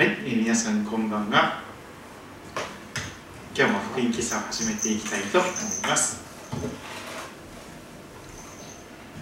[0.00, 1.60] はい、え皆さんこんばんは。
[3.54, 5.50] 今日も福音喫茶を始めていきたいと思い
[5.86, 6.22] ます。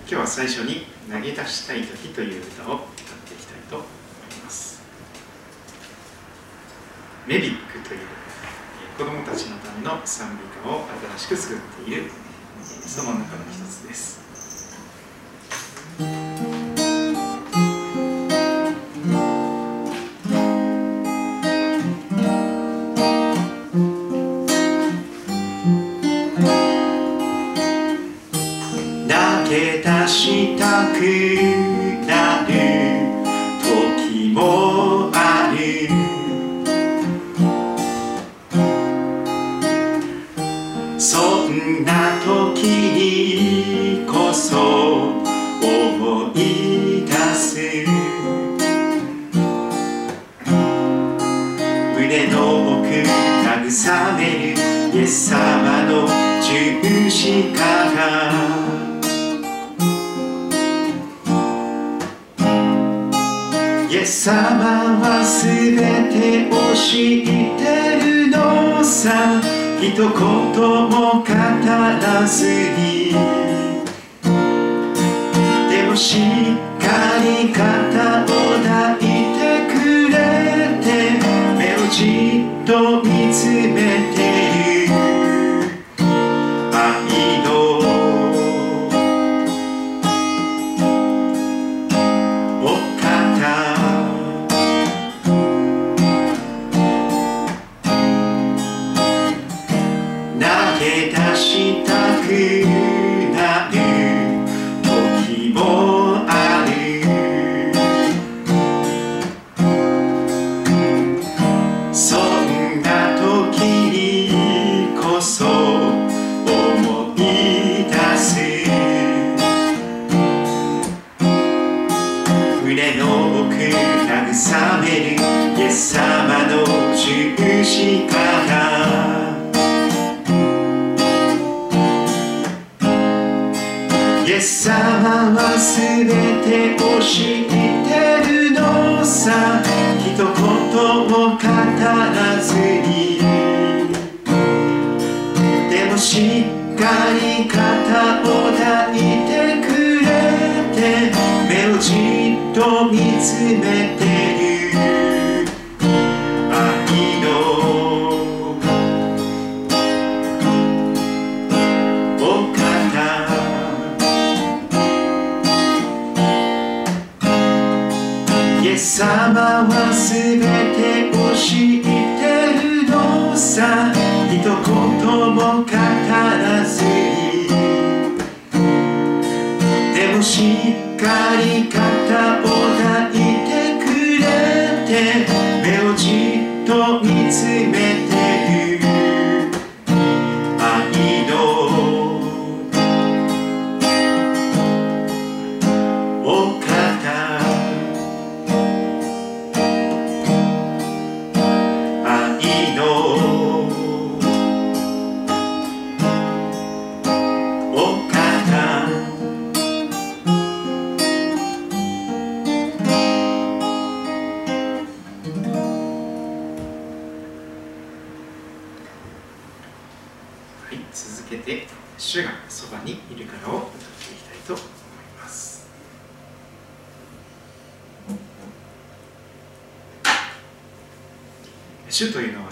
[0.03, 2.85] 今日は最初に投げ出したい時という歌を歌っ
[3.27, 3.89] ていきたいと思い
[4.45, 4.81] ます。
[7.27, 10.87] メビックというえー子供たちのための賛美歌を
[11.19, 12.05] 新しく作っている
[12.63, 14.28] その中の一つです。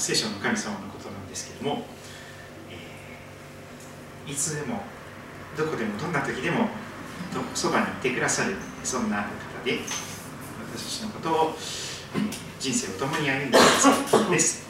[0.06, 1.84] 聖書の神様のことなんですけども、
[2.70, 4.82] えーいつでも
[5.56, 6.68] どこでもどんな時でも
[7.54, 9.80] そばにいてくださるそんな方で
[10.72, 11.56] 私たちのことを、
[12.14, 14.64] えー人生を共に歩んでくださる方です。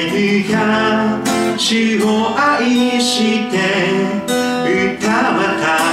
[0.00, 1.18] エリア
[2.04, 3.56] を愛して
[4.94, 5.36] 歌は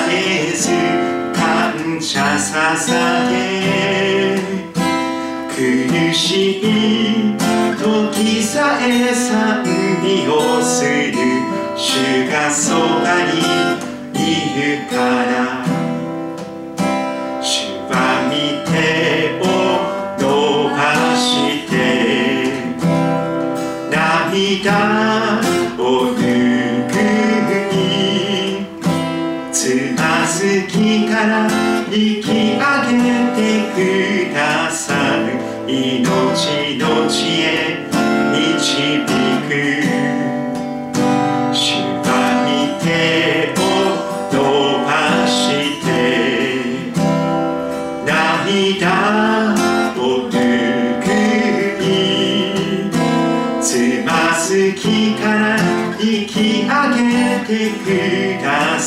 [0.06, 0.70] 絶えず
[1.34, 2.86] 感謝捧
[3.32, 3.34] げ
[5.50, 7.36] 苦しい
[7.80, 9.64] 時さえ賛
[10.04, 11.16] 美をする
[11.76, 13.42] 主がそばに
[14.14, 14.22] い
[14.54, 15.65] るから
[24.66, 24.95] Yeah.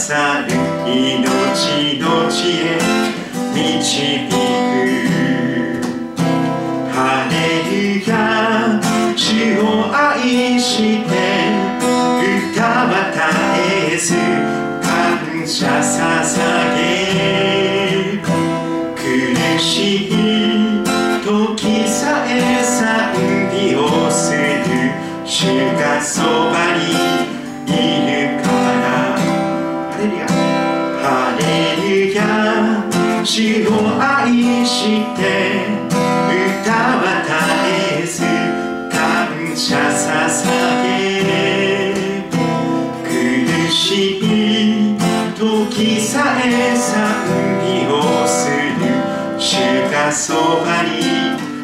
[0.09, 0.58] pensar
[50.19, 50.99] そばに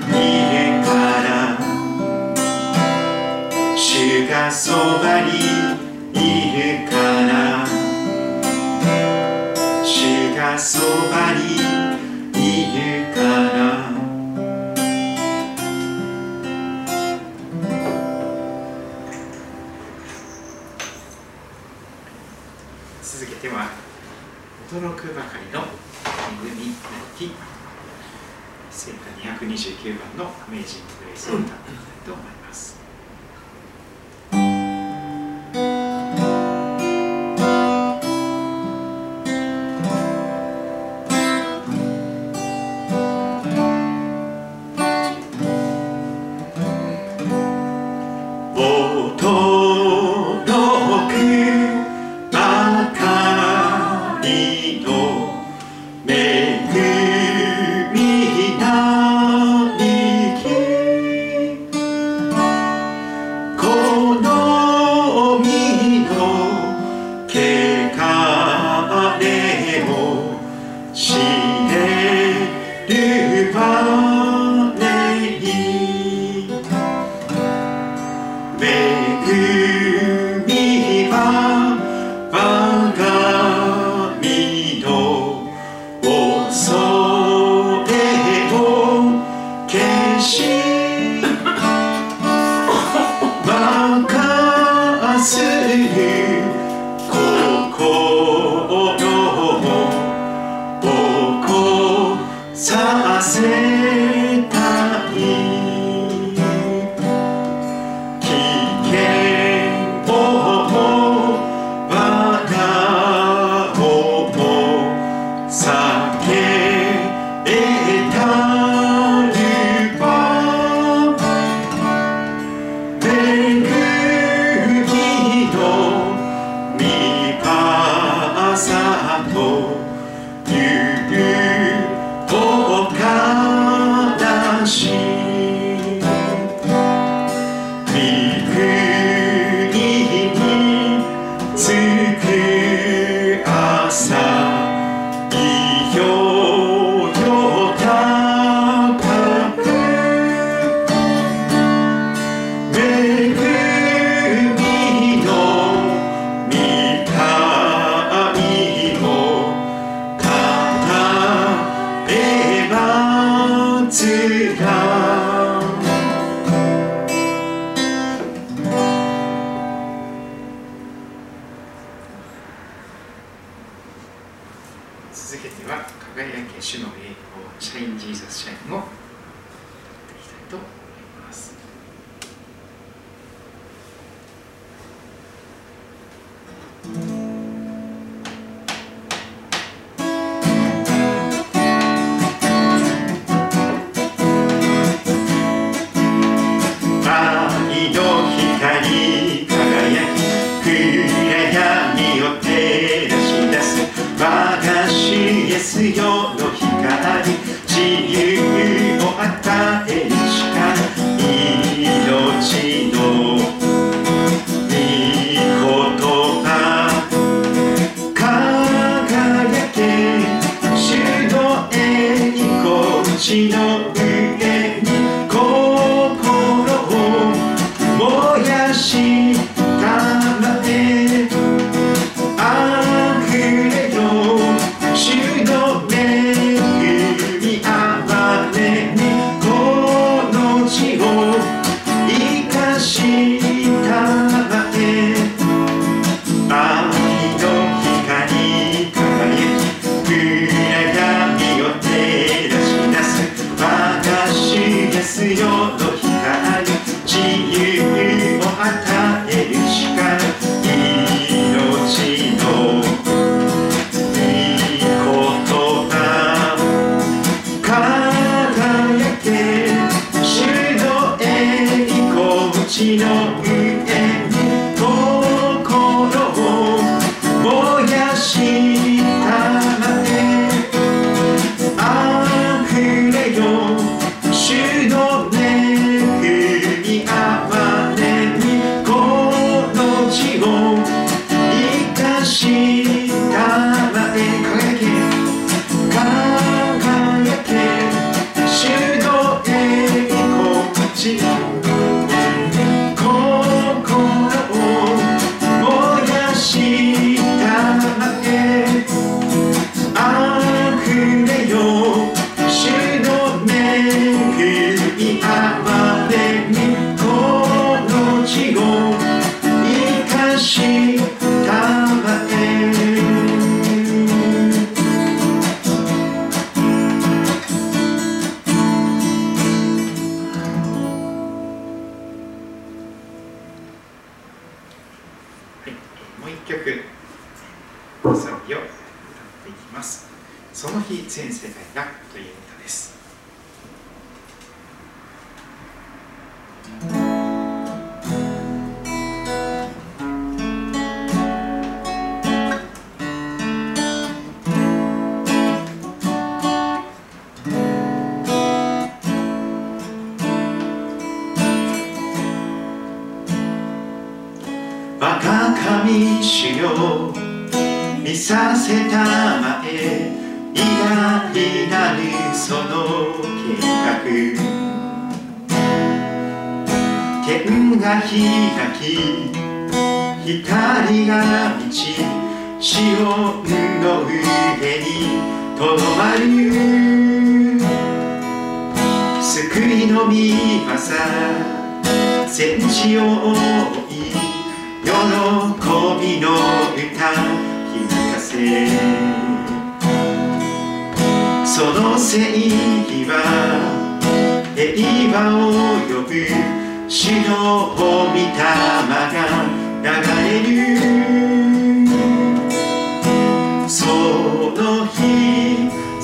[0.08, 0.88] 家か
[1.24, 1.58] ら。
[3.76, 5.63] 主がそばに
[30.54, 30.93] amazing.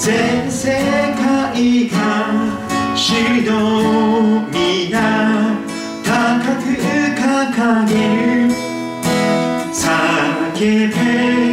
[0.00, 1.96] 全世界が
[2.96, 3.52] 白
[4.50, 5.60] みな
[6.02, 6.10] 高
[6.56, 6.72] く
[7.20, 7.92] 掲げ
[8.46, 8.54] る。
[9.70, 11.49] 叫べ。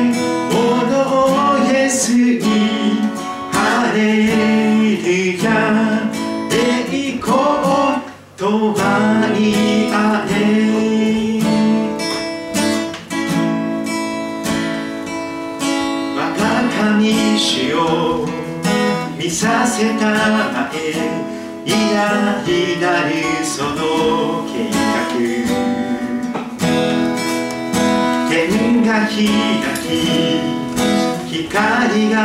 [19.78, 20.76] せたまえ
[21.64, 21.72] いい
[22.82, 23.14] なる
[23.46, 24.82] その計画
[28.28, 29.86] 天が開き
[31.46, 32.16] 光が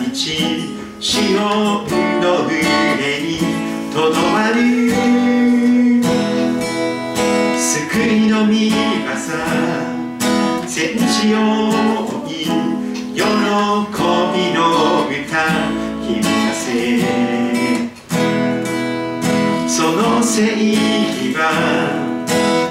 [0.00, 0.24] 満ち
[1.00, 1.84] 潮
[2.22, 2.50] の上
[3.20, 3.36] に
[3.92, 4.56] とどまる
[7.58, 8.72] 救いの御業
[9.18, 9.36] さ
[10.66, 11.36] 戦地を
[12.24, 12.46] 追い
[13.14, 14.60] 喜びの
[15.10, 15.71] 歌
[19.68, 21.40] その正義は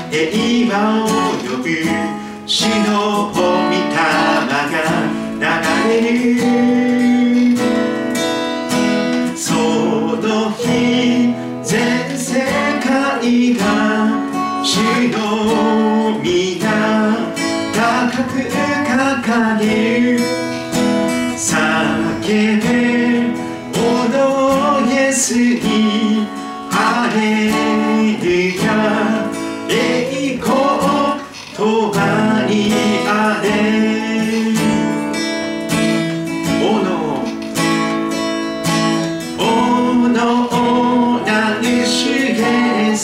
[0.10, 1.08] 平和を
[1.48, 1.68] 呼ぶ
[2.48, 3.61] 死の王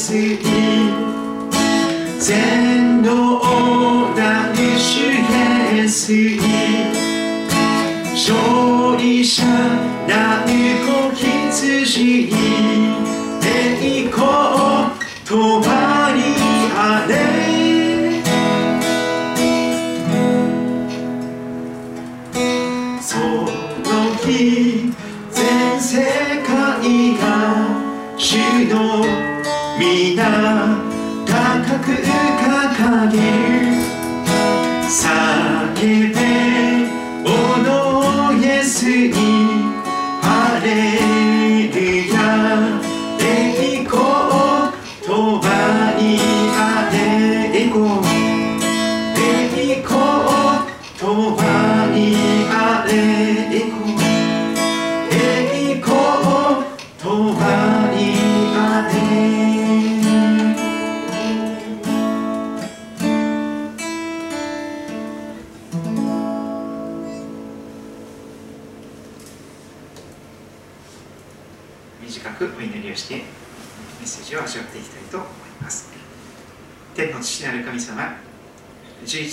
[0.09, 0.56] エ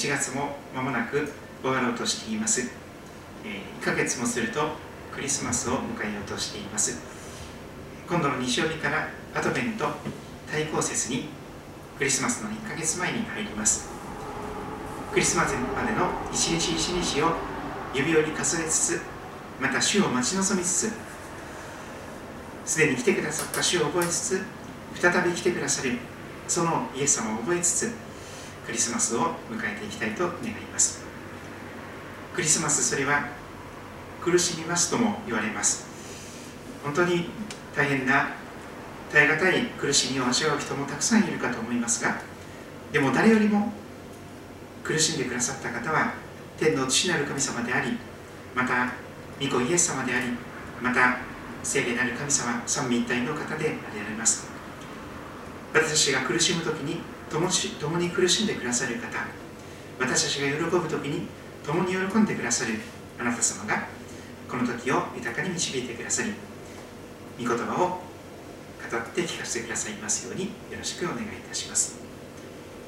[0.05, 2.61] 1月も間もなく終わろうとしています、
[3.43, 4.61] えー1ヶ月もすると
[5.13, 6.99] クリスマスを迎えようとしています。
[8.09, 9.87] 今度の日曜日からアドベント
[10.51, 11.29] 対抗節に
[11.97, 13.89] クリスマスの1ヶ月前に入ります。
[15.13, 17.33] クリスマスまでの一日一日を
[17.95, 19.01] 指折り数えつつ
[19.59, 20.93] また主を待ち望みつつ
[22.67, 24.43] すでに来てくださった主を覚えつつ
[25.01, 25.93] 再び来てくださる
[26.49, 28.04] そのイエス様を覚えつつ
[28.67, 31.05] クリスマスを迎えていきたいと願います。
[32.35, 33.29] クリスマスそれは
[34.23, 35.87] 苦しみますとも言われます。
[36.83, 37.29] 本当に
[37.75, 38.29] 大変な
[39.11, 42.17] 耐え難い苦しみを味わう人もたくさんいるかと思いますが
[42.93, 43.73] でも誰よりも
[44.83, 46.15] 苦しんでくださった方は
[46.59, 47.97] 天の父なる神様であり
[48.55, 48.93] また
[49.41, 50.27] 御子イエス様であり
[50.83, 51.19] また
[51.63, 54.47] 聖霊なる神様三位一体の方であられます。
[55.73, 57.01] 私たちが苦しむ時に
[57.35, 59.09] 共し共に苦しんでくださる方
[59.99, 61.27] 私たちが喜ぶ時に
[61.67, 62.75] 共に喜んでくださる
[63.19, 63.89] あなた様が
[64.49, 66.33] この時を豊かに導いてくださり
[67.45, 71.99] 御言葉を語って聞かせてくださいますようによろしくお願いいたします。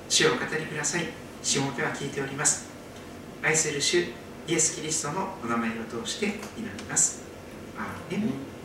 [0.08, 1.06] 主を語りください。
[1.42, 2.68] しもべは聞いております
[3.42, 4.00] 愛する主
[4.48, 6.32] イエス・キリストのお名前を通して祈
[6.64, 7.22] ります。
[7.76, 8.56] アーメン。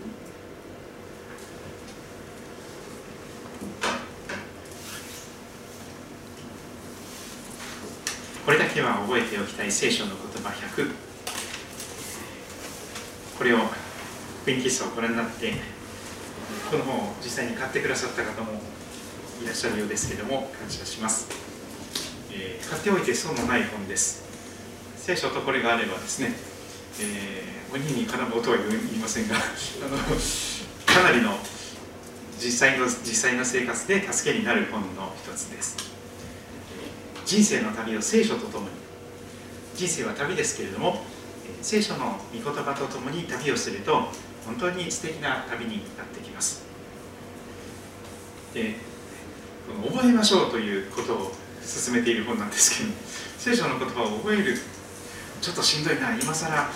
[8.45, 10.91] これだけは覚えておきたい聖書の言葉100
[13.38, 13.58] これを
[14.43, 15.54] 福音喫茶をご覧になって
[16.69, 18.62] この本を実際に買ってくださった方も
[19.41, 21.27] いらっしゃるようですけれども感謝します、
[22.32, 24.23] えー買っておいて損のない本です。
[24.95, 26.32] 聖書とこれがあればですね、
[27.01, 29.39] えー、鬼に絡む音は言いませんが あ
[29.89, 29.97] の
[30.86, 31.38] かなりの
[32.39, 35.90] 実際の実際の生活で助けになる本の一つです。
[37.26, 38.82] 人生の旅を聖書とともに。
[39.76, 41.02] 人生は旅ですけれども
[41.62, 44.10] 聖書の御言葉とともに旅をすると
[44.46, 46.64] 本当に素敵な旅になってきます。
[48.54, 48.76] で
[49.68, 51.32] この覚えましょうということを
[51.64, 52.92] 進めている本なんですけど
[53.38, 54.58] 聖書の言葉を覚える
[55.42, 56.70] ちょっとしんどいな今更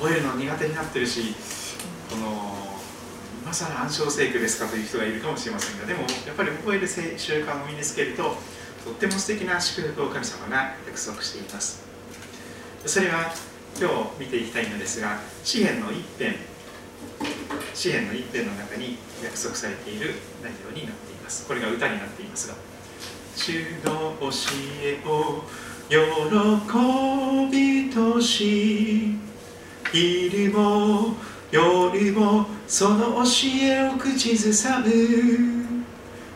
[0.00, 1.34] 覚えるの苦手になってるし
[2.10, 2.80] この
[3.42, 8.36] 今更暗唱聖句ですかという人がいるかもしれませんがでもやっぱり覚える習慣を身につけると
[8.84, 11.82] とっても素敵な祝福を神様が約束しています。
[12.86, 13.32] それは
[13.78, 16.36] 今日見ていきたいのですが詩篇の一編
[17.74, 21.46] 詩篇の一編の中に約束されている内容になっています。
[21.46, 22.54] これが歌になっていますが
[23.36, 23.52] 主
[23.84, 24.30] の教
[24.82, 25.44] えを
[25.88, 25.96] 喜
[27.50, 29.14] びとし
[29.92, 31.14] 昼も
[31.50, 33.30] 夜もその教
[33.62, 34.90] えを口ずさむ。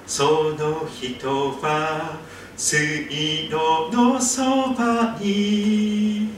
[0.07, 2.19] その人は
[2.57, 4.43] 水路のそ
[4.75, 6.29] ばに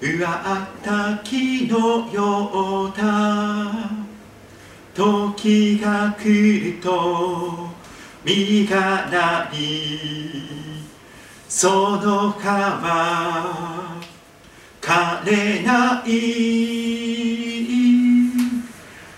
[0.00, 4.02] 植わった木のようだ。
[4.94, 7.68] 時が来ると
[8.24, 10.84] 実がなり
[11.48, 14.02] その葉は
[14.80, 16.12] 枯れない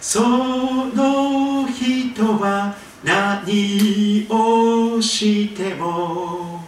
[0.00, 6.64] その人は何をしても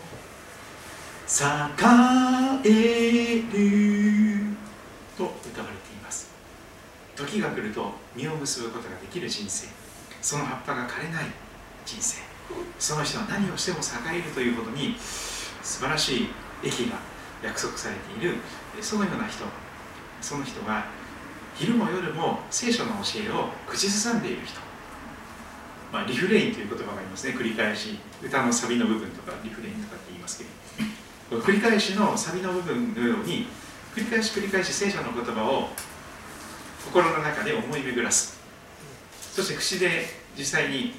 [1.27, 1.40] 栄
[2.62, 4.57] える
[5.16, 6.29] と歌われています。
[7.16, 9.66] 時が来ると実を結ぶことができる人生。
[10.20, 11.25] その葉っぱが枯れない
[11.87, 12.18] 人生。
[12.79, 14.94] その人は何をしても栄えるということに
[15.62, 16.29] 素晴らしい
[16.62, 16.99] 益が
[17.42, 18.37] 約束されている。
[18.83, 19.42] そのような人。
[20.20, 20.85] その人は
[21.55, 24.61] 昼も夜も聖書の教えを口ずさんでいる人、
[25.97, 27.33] まあ、リフレインという言葉がありますね。
[27.33, 30.45] 繰り返し歌のサビの部分とかリフレインとかって言いますけ
[31.35, 31.41] ど。
[31.41, 33.47] 繰り返しのサビの部分のように
[33.95, 35.71] 繰り返し繰り返し聖書の言葉を
[36.85, 38.39] 心の中で思い巡らす。
[39.33, 40.05] そして口で
[40.37, 40.93] 実際に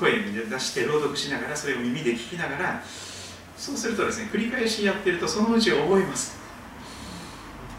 [0.00, 2.82] 声に出して朗読しながらそれを耳で聞きながら
[3.56, 6.36] そうするとですね繰り返しやってるとそのうち覚えます。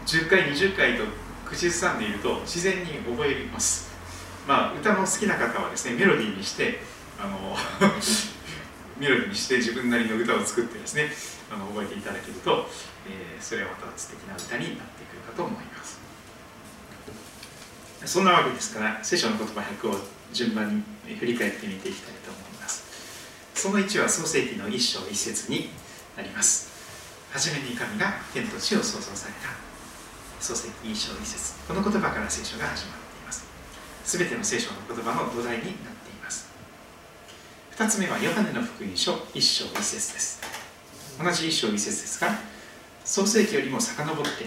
[0.06, 1.04] 10回20回と
[1.44, 3.85] 口ずさんでいると自然に覚えます。
[4.46, 6.78] まあ歌の好きな方はですねメロディーにして
[7.18, 7.56] あの
[8.98, 11.12] メロディーにして自分なりの歌を作ってですね
[11.50, 12.70] あの覚えていただけると、
[13.08, 15.98] えー、それはまた素敵な歌になってくるかと思います。
[18.04, 19.98] そんなわけですから聖書の言葉100を
[20.32, 22.84] 順番に振り返ってみていきたいと思います。
[23.54, 25.70] その1は創世記の一章一節に
[26.16, 26.70] なります。
[27.32, 29.50] 初めに神が天と地を創造された。
[30.40, 31.54] 創世記一章一節。
[31.66, 33.05] この言葉から聖書が始まっ
[34.06, 36.48] ていますべての聖書の言葉の土台になっています。
[37.76, 40.40] 2つ目はヨハネの福音書一章一節です。
[41.20, 42.30] 同じ一章一節ですが
[43.04, 44.46] 創世記よりも遡って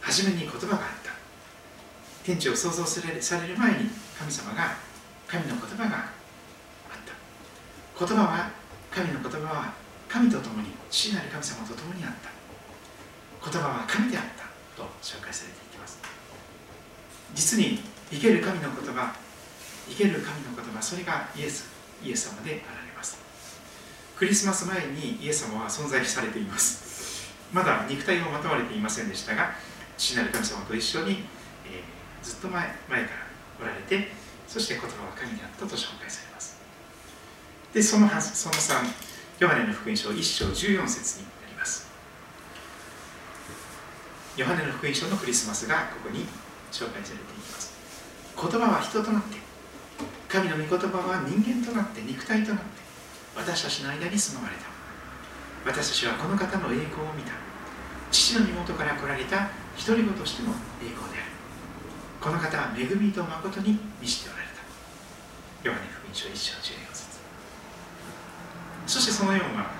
[0.00, 1.10] 初めに言葉があった。
[2.24, 4.76] 天地を創造される前に神様が
[5.26, 6.02] 神の言葉があっ
[7.04, 8.06] た。
[8.06, 8.50] 言葉は
[8.90, 9.74] 神の言葉は
[10.08, 12.30] 神と共に父なる神様と共にあった。
[13.50, 14.44] 言葉は神であった
[14.82, 15.98] と紹介されていきます。
[17.34, 19.14] 実に生ける神の言葉
[19.88, 21.68] 生ける神の言葉それがイエス
[22.04, 23.18] イエス様であられます。
[24.16, 27.30] クリスマス前にイエス様は存在されています。
[27.52, 29.50] まだ肉体をまとわれていませんでしたが
[29.98, 31.24] 父なる神様と一緒に、
[31.66, 33.26] えー、ずっと前前から
[33.60, 34.08] おられて
[34.46, 36.60] そして言葉は神であったと紹介されます。
[37.72, 41.88] でそのその3ヨハネの福音書1章14節になります。
[44.36, 46.26] ヨハネの福音書のクリスマスがここに
[46.72, 47.69] 紹介されています。
[48.40, 49.36] 言葉は人となって
[50.28, 52.80] 神の御言葉は人間となって肉体となって
[53.36, 54.64] 私たちの間に住まわれた。
[55.64, 57.32] 私たちはこの方の栄光を見た。
[58.10, 60.50] 父の身元から来られた独り子としての
[60.80, 61.30] 栄光である。
[62.20, 65.68] この方は恵みと誠に満ちておられた。
[65.68, 67.20] ヨハネ福音書1章14節。
[68.86, 69.70] そしてその4は、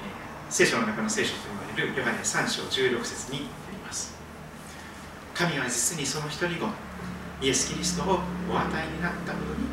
[0.00, 4.14] えー、聖書の中の聖書と言われるヨハネ3章16節になります。
[5.34, 6.89] 神は実にその一人子
[7.42, 9.66] イエス・キリストをお与えになったことに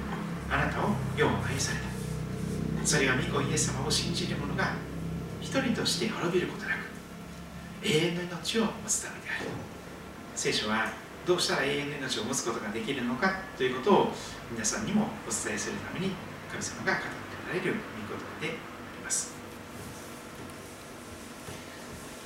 [0.49, 2.85] あなたを世を愛された。
[2.85, 4.71] それは御子イエス様を信じる者が
[5.41, 6.77] 一人として滅びることなく
[7.83, 9.49] 永遠の命を持つためである。
[10.35, 10.93] 聖書は
[11.25, 14.13] どうしたら永遠の命を持つことができるのかということを
[14.49, 16.13] 皆さんにもお伝えするために
[16.49, 17.07] 神様が語って
[17.43, 18.57] おられる御言葉であり
[19.03, 19.35] ます。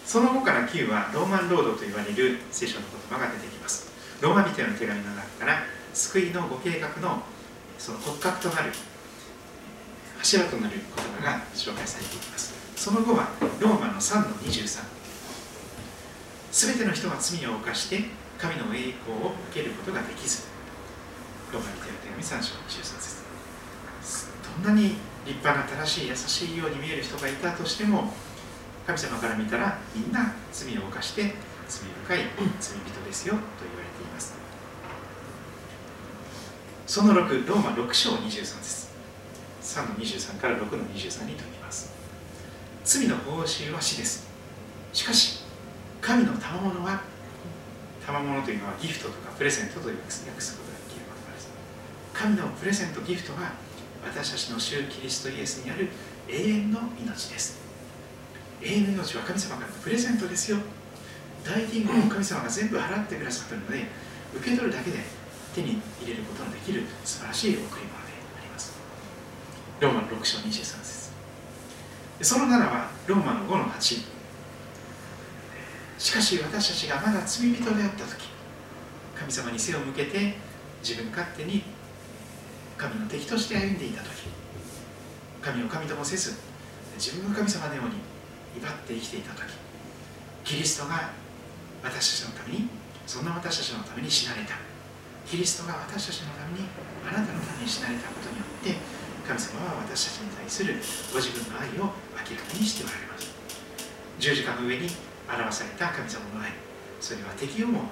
[0.06, 3.91] その後から9はローマンロードと言われる聖書の言葉が出てきます。
[4.22, 7.24] ローマ人への手紙の中から救いのご計画の
[7.80, 8.72] その骨格となる
[10.20, 12.54] 柱となる言葉が紹介されていきます。
[12.76, 13.30] その後は
[13.60, 14.84] ローマの3の23
[16.52, 18.06] すべての人は罪を犯して
[18.38, 20.44] 神の栄光を受けることができず。
[21.52, 24.28] ローマ人への手紙3章23節。
[24.64, 28.14] どんなに立派な正しい優しいように見える人がいたとしても
[28.86, 31.34] 神様から見たらみんな罪を犯して
[31.68, 32.20] 罪深い
[32.60, 33.40] 罪人ですよと
[34.02, 34.36] います
[36.92, 38.90] その6ローマ6章23節
[39.62, 41.90] 3の23から6の23に問います。
[42.84, 44.28] 罪の報酬は死です。
[44.92, 45.40] しかし
[46.02, 47.00] 神の賜物は
[48.06, 50.26] 賜物というのはギフトとかプレゼントという訳す
[50.58, 51.50] ことができる言葉です。
[52.12, 53.54] 神のプレゼントギフトは
[54.04, 55.88] 私たちの主キリストイエスにある
[56.28, 57.62] 永遠の命です。
[58.62, 60.58] 永遠の命は神様からのプレゼントですよ。
[61.46, 63.86] 大金を神様が全部払ってくださったので
[64.36, 65.21] 受け取るだけで
[65.54, 68.74] 手に入れることのできる素晴らしい贈り物であります。
[69.80, 70.52] ローマの6章23
[70.84, 71.02] 節。
[72.24, 74.04] その7はローマの5の8
[75.98, 78.30] しかし私たちがまだ罪人であった時
[79.16, 80.36] 神様に背を向けて
[80.84, 81.64] 自分勝手に
[82.78, 84.10] 神の敵として歩んでいた時
[85.42, 86.34] 神を神ともせず
[86.98, 87.92] 自分の神様のように
[88.62, 89.54] 威張って生きていた時
[90.44, 91.10] キリストが
[91.84, 92.68] 私たちのために
[93.08, 94.71] そんな私たちのために死なれた。
[95.32, 96.68] キリストが私たちのために
[97.08, 98.76] あなたのために死なれたことによって
[99.24, 100.76] 神様は私たちに対する
[101.08, 103.32] ご自分の愛を明らかにしておられます。
[104.20, 104.92] 十字架の上に
[105.32, 106.52] 表された神様の愛
[107.00, 107.88] それは敵をも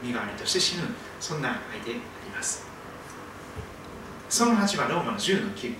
[0.00, 0.88] 身代わりとして死ぬ
[1.20, 2.00] そんな愛であり
[2.34, 2.64] ます。
[4.30, 5.74] その8はローマの10の9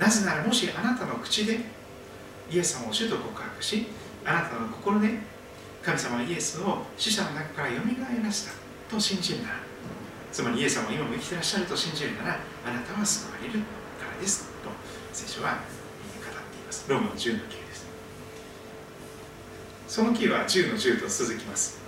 [0.00, 1.60] なぜならもしあなたの口で
[2.50, 3.86] イエス様を主と告白し
[4.24, 5.20] あなたの心で
[5.84, 8.61] 神様はイエスを死者の中からよみがえらせた。
[8.92, 9.54] と信じるなら
[10.30, 13.52] つまりイエス様は今も生きてらっしゃると信じるならあなたは救われる
[13.98, 14.70] からですと
[15.12, 16.84] 聖書は語っています。
[16.88, 17.86] ローマの10の9です。
[19.88, 21.80] その9は10の10と続きます。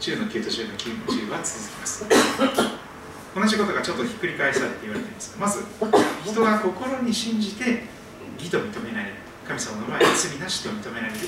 [0.00, 2.04] 10の9と10の9の10は続きます。
[3.34, 5.32] 同じことがちょっとひっくり返されて言われています。
[5.38, 5.64] がまず
[6.24, 7.84] 人が心に信じて
[8.38, 9.14] 義と認められる。
[9.46, 11.18] 神様の前に罪なしと認められる。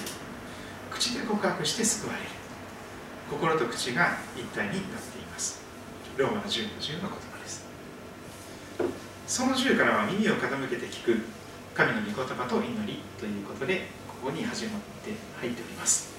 [0.91, 2.38] 口で告白して救われる。
[3.31, 5.61] 心と口が一体になっています。
[6.17, 7.67] ローマの10の10の言葉です。
[9.27, 11.21] その10からは耳を傾けて聞く
[11.75, 16.11] 神の御言葉と祈りということでここに始まって入っております。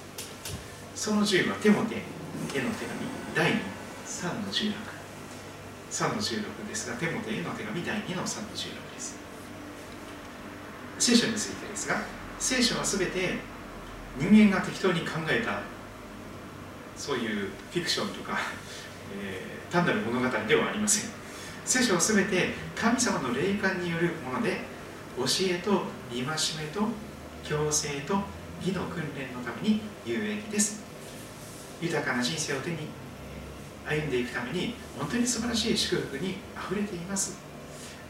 [0.94, 3.00] その10はテモテへの手紙
[3.34, 3.58] 第2
[4.06, 4.72] 3の16
[5.90, 9.18] 3の16ですがテモテへの手紙第2の3の16です。
[10.98, 12.02] 聖書についてですが
[12.38, 13.38] 聖書は全て
[14.16, 15.62] 人間が適当に考えた
[17.00, 18.38] そういうフィクションとか、
[19.18, 21.10] えー、単なる物語ではありません。
[21.64, 24.60] 聖書は全て神様の霊感によるもので
[25.16, 26.88] 教えと戒めと
[27.42, 28.20] 強制と
[28.60, 30.82] 義の訓練のために有益です。
[31.80, 32.76] 豊かな人生を手に
[33.86, 37.38] 歩んでいくために本当に素晴らしい祝福にあふれています。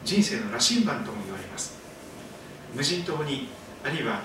[0.02, 1.78] 人生の羅針盤とも言われます。
[2.74, 3.50] 無人島に
[3.84, 4.22] あるいは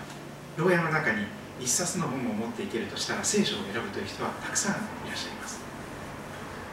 [0.58, 1.28] 牢屋の中に
[1.60, 5.60] 一冊の本を持っていけるとしたら聖書を選ぶという人はたくさんいらっしゃいます。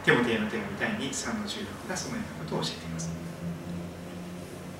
[0.03, 3.09] テモテへの手紙第2 3の16がそのようなことを教えています。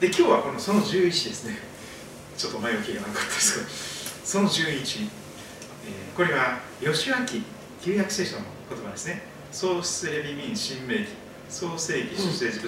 [0.01, 1.57] で今日はこのその11ですね。
[2.37, 3.65] ちょっと前置きがなかったですが
[4.25, 7.15] その11、えー、これは吉明
[7.81, 9.23] 旧約聖書の言葉ですね。
[9.51, 11.05] 創出レビ民新明記
[11.47, 12.59] 創世記出世記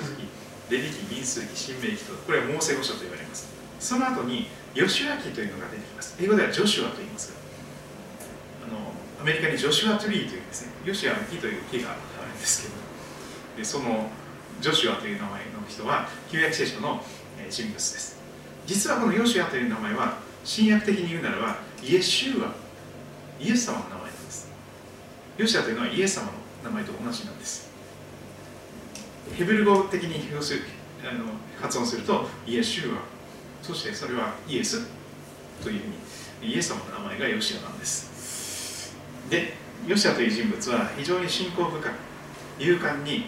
[0.70, 3.48] レビ記民数記新明記とこれはモーセ語書と言われます。
[3.80, 6.18] その後にヨシュア記というのが出てきます。
[6.22, 7.40] 英語ではジョシュアと言いますが
[8.68, 11.94] あのアメリカにジョシュアトゥリーというですねヨシュアの木という木があ
[12.26, 12.76] るんですけど
[13.58, 14.10] でその
[14.60, 17.02] ジョシュアという名前の人は旧約聖書の
[17.50, 18.20] 人物です。
[18.66, 22.54] 実はこのヨシュアという名前は新約的に言うならばイエシュア
[23.40, 24.52] イエス様の名前なんです。
[25.38, 26.32] ヨシュアというのはイエス様の
[26.66, 27.70] 名前と同じなんです。
[29.38, 30.30] ヘブル語的に
[31.04, 31.26] あの
[31.62, 33.15] 発音するとイエシュア。
[33.66, 34.86] そしてそれはイエス
[35.64, 35.84] というふ
[36.44, 38.96] うにイエス様の名前がヨシアなんです。
[39.28, 39.54] で
[39.88, 41.92] ヨシアという人物は非常に信仰深く
[42.60, 43.26] 勇敢に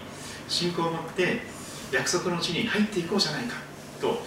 [0.47, 1.39] 信仰を持って
[1.91, 3.55] 約束の地に入っていこうじゃないか
[3.99, 4.21] と、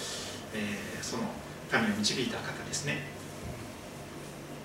[0.52, 1.22] えー、その
[1.72, 2.98] 民を導いた方ですね。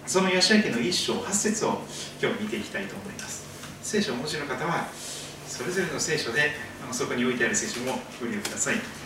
[0.08, 1.82] そのヤシア家の一章八節を
[2.20, 3.46] 今日見ていきたいと思います。
[3.84, 4.88] 聖書をお持ちの方は
[5.48, 6.54] それぞれの聖書で
[6.84, 9.05] あのそこに置いてある聖書もご利用ください。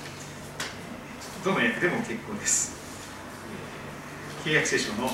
[1.43, 2.73] どの訳でも結構です。
[4.43, 5.10] 契約聖書の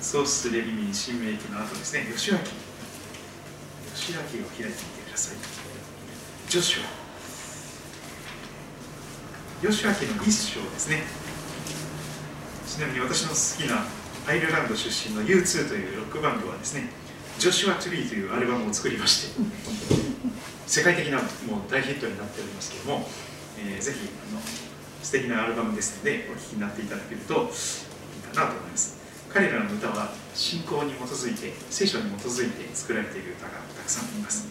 [0.00, 2.50] 創出レビミン新明記の後ですね、吉脇。
[3.94, 4.74] 吉脇を開いてみて
[5.08, 5.36] ください。
[6.50, 6.84] ジョシュア。
[9.66, 11.04] 吉脇の一章ですね。
[12.66, 13.86] ちなみに私の好きな
[14.28, 16.90] アイルランド出身の U2 というロックバンドはですね、
[17.38, 19.40] ジョシュア・トゥリーというアルバムを作りまして、
[20.66, 21.24] 世界的なも
[21.66, 23.08] う大ヒットになっておりますけれども、
[23.58, 24.40] えー、ぜひあの
[25.04, 27.38] 素敵なアルバムですのでお聴きになっていただけるといい
[28.34, 28.96] かなと思います。
[29.28, 34.48] 彼らの歌は信仰に基づいて聖書に基づいて作られている歌がたくさんあります。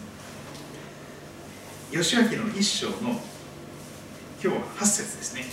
[1.90, 3.18] 吉明の一章の今
[4.40, 5.46] 日は8節ですね。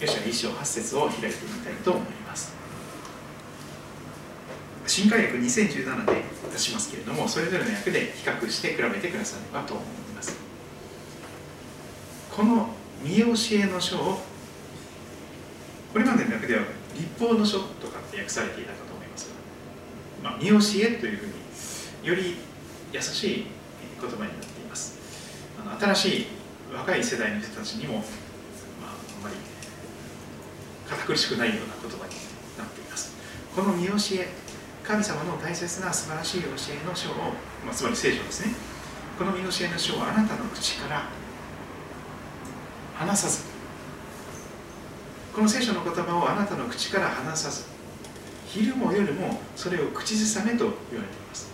[0.00, 2.52] 吉明一章8節を開いてみたいと思います。
[4.88, 9.86] 新海訳2017で出しますけれどもそれぞれの訳で比較して比べてくださればと思い
[10.16, 10.36] ます。
[12.34, 14.22] この見教えの書を。
[15.92, 16.62] これまでの訳では
[16.96, 19.30] 立法の書とかって訳されていたかと思います。
[20.22, 22.36] が、まあ、見教えというふうにより
[22.92, 23.46] 優しい
[24.00, 24.98] 言葉になっています。
[25.60, 26.26] あの新しい
[26.74, 28.04] 若い世代の人たちにも、まあ、
[29.18, 29.36] あんまり
[30.88, 32.14] 堅苦しくないような言葉に
[32.58, 33.12] なっています。
[33.54, 34.28] この見教え
[34.82, 37.14] 神様の大切な素晴らしい教えの書を、
[37.64, 38.54] まあ、つまり聖書ですね。
[39.18, 41.08] この見教えの書をあなたの口から
[42.94, 43.40] 離さず。
[45.34, 47.64] この聖書の言葉をあなたの口から離さず。
[48.46, 51.50] 昼も夜もそれを口ずさめと言われています。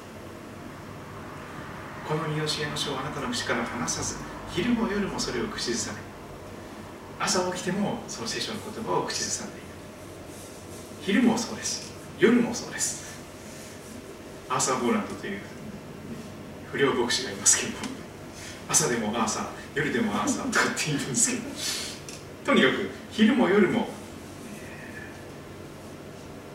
[2.06, 4.16] この見教えの書をあなたの口から離さず。
[4.52, 5.98] 昼も夜もそれを口ずさめ。
[7.18, 9.62] 朝起きてもその聖書の言葉を口ずさんでいる。
[11.02, 11.90] 昼もそうです。
[12.18, 13.18] 夜もそうです。
[14.50, 15.40] アーサー・ボーランドという
[16.72, 17.99] 不良牧師がいますけども。
[18.70, 21.30] 朝でもアーサー夜でもアーサーとかって言うんです
[22.44, 23.88] けどとにかく昼も夜も、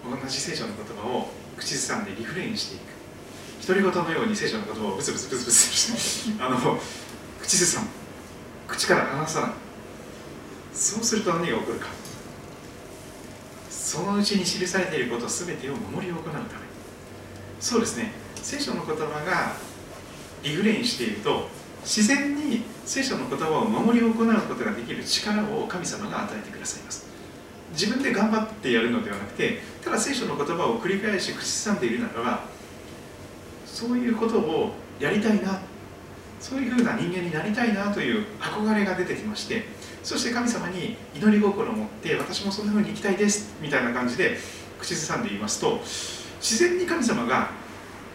[0.05, 2.95] えー、同じ聖書の言葉を口ずさんでリフレインしていく。
[3.67, 6.79] 独り言のように聖書の言葉をブツブツブツブツしてあの
[7.41, 7.87] 口ずさん
[8.67, 9.51] 口から離さない。
[10.73, 11.87] そうすると何が起こるか。
[13.69, 16.43] そのうちに記されていること全てを守り行うため。
[17.59, 18.11] そうですね。
[18.41, 19.53] 聖書の言葉が
[20.43, 21.47] リフレインしていると
[21.85, 27.05] 自然に聖書の言葉を守り行うことができる力を神様が与えてくださいます。
[27.73, 32.45] 自分で頑張ってやるのではなくてただ聖書の言葉を繰り返し口ずさんでいるならば
[33.65, 35.59] そういうことをやりたいな
[36.39, 39.63] そういうふうな人間になりたいなという憧れが出てきまして
[40.03, 44.37] そして神様に祈り心を持って私もそんなふうに生きたいですみたいな感じで
[44.79, 45.79] 口ずさんで言いますと
[46.39, 47.51] 自然に神様が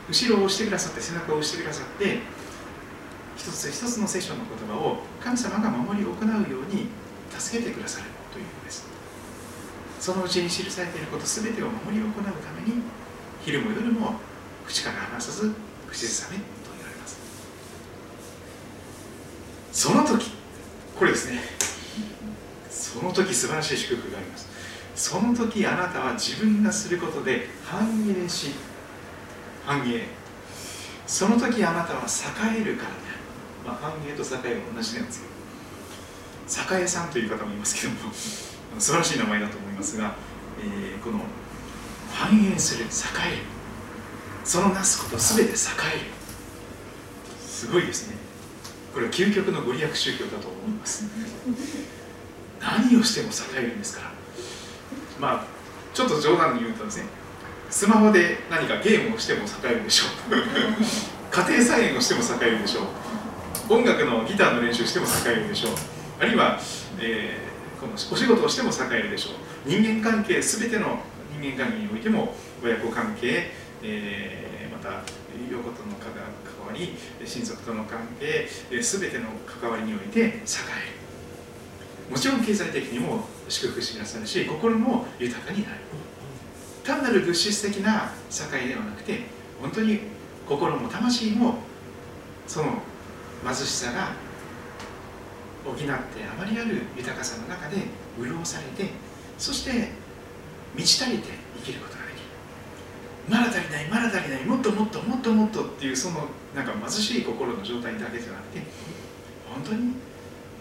[0.09, 2.19] 後ろを押してくださって背中を押してくださって
[3.41, 6.89] 一つ一つの聖書の言葉を神様が守り行うように
[7.39, 8.85] 助けてくださるというのです。
[9.99, 12.83] そのうちに記されていること全てを守り行うために
[13.43, 14.17] 昼も夜も
[14.67, 15.55] 口から離さず
[15.89, 16.43] 口ずさめと
[16.77, 17.19] 言われます。
[19.73, 20.33] その時
[20.99, 21.41] これですね。
[22.69, 24.51] その時素晴らしい祝福があります。
[24.95, 28.51] その時あなたは自分がすることで繁栄し
[29.65, 30.09] 繁栄。
[31.07, 33.20] その時あなたは栄えるからね
[33.71, 38.11] まあ、繁栄と栄は同じなんですけど栄さんという方もいますけども
[38.79, 40.15] 素晴らしい名前だと思いますが、
[40.59, 41.21] えー、この
[42.13, 42.87] 繁栄する栄
[43.35, 43.43] える
[44.45, 45.57] そのなすこと全て栄える。
[47.47, 48.17] すごいですね。
[48.93, 51.05] これは究極のご利益宗教だと思います。
[52.59, 54.13] 何をしても栄えるんですから。
[55.21, 55.45] まあ
[55.95, 57.05] ちょっと冗談に言うとですね
[57.69, 60.35] スマホで何かゲームをしても栄えるでしょう。
[61.31, 63.10] 家庭菜園をしても栄えるでしょう
[63.71, 65.73] 音楽のギターの練習しても栄えるでしょう。
[66.19, 66.59] あるいは、
[66.99, 69.35] えー、このお仕事をしても栄えるでしょう。
[69.65, 70.99] 人間関係全ての
[71.31, 73.53] 人間関係においても親子関係、
[73.85, 75.05] えー、また
[75.53, 76.11] 横との関
[76.67, 80.43] わり親族との関係、え、全ての関わりにおいて栄える。
[82.11, 85.77] もちろん経済的にも祝福してくださるし心も豊かになる。
[86.83, 88.11] 単なる物質的な
[88.53, 89.21] 栄ではなくて
[89.63, 90.01] 本当に
[90.49, 91.59] 心も魂も
[92.49, 92.83] その
[93.45, 94.13] 貧しさが
[95.65, 95.95] 補ってあ
[96.39, 97.77] まりある豊かさの中で
[98.19, 98.91] 潤されて
[99.39, 99.89] そして
[100.75, 102.21] 満ち足りて生きることができる。
[103.29, 108.63] まだ足りないまだ足りないもっともっともっともっとっていうそのなんか貧しい心の状態だけじゃなくて
[109.49, 109.95] 本当に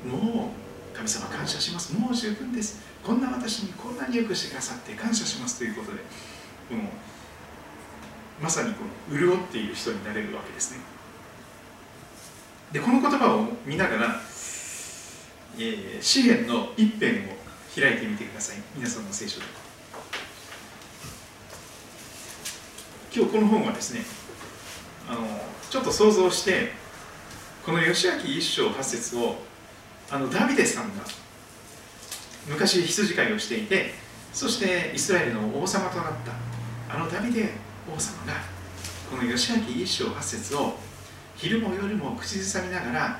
[0.05, 0.51] も
[0.93, 1.93] う神様感謝します。
[1.93, 2.81] もう十分です。
[3.03, 5.99] こんな私にこんなによくしてくださって感謝しますということで
[6.69, 6.81] この
[8.41, 10.98] まさにこの潤っている人になれるわけですね。
[12.71, 14.21] でこの言葉を見ながら、
[15.57, 17.35] えー、詩篇の一編を
[17.75, 18.57] 開いてみてください。
[18.75, 19.45] 皆さんの聖書で。
[23.15, 24.01] 今日この本はですね
[25.09, 25.21] あの
[25.71, 26.71] ちょっと想像して
[27.65, 29.37] この義明一章八節を
[30.11, 31.03] あのダビデさんが
[32.47, 33.93] 昔羊飼いをしていて
[34.31, 37.49] そしてイスラエルの王様となったあのダビデ
[37.91, 38.33] 王様が
[39.09, 40.75] この義明一章八節を
[41.39, 43.19] 昼も夜も口ずさみながら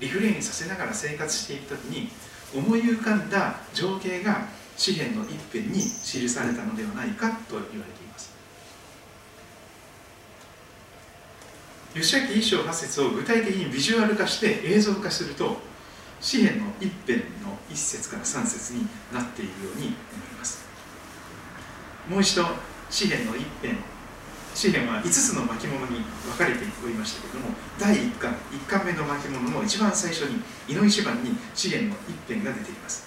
[0.00, 2.08] リフレインさせながら生活していく時に
[2.54, 8.34] 思い浮かんだ情景が詩篇の一編に記されたのではないかと言われています。
[11.94, 15.58] 吉明一章八節を具体的にビジュアル化して映像化すると
[16.20, 19.94] 詩篇の一編の一節から三節になっているように思い
[20.38, 20.64] ます。
[22.08, 22.46] もう一度
[22.88, 23.76] 詩篇の一編
[24.56, 33.04] 詩篇は5つの巻物に分かれておりましたけれども第1巻1巻目の巻物の一番最初に「いの一番」に詩篇の1編が出ています。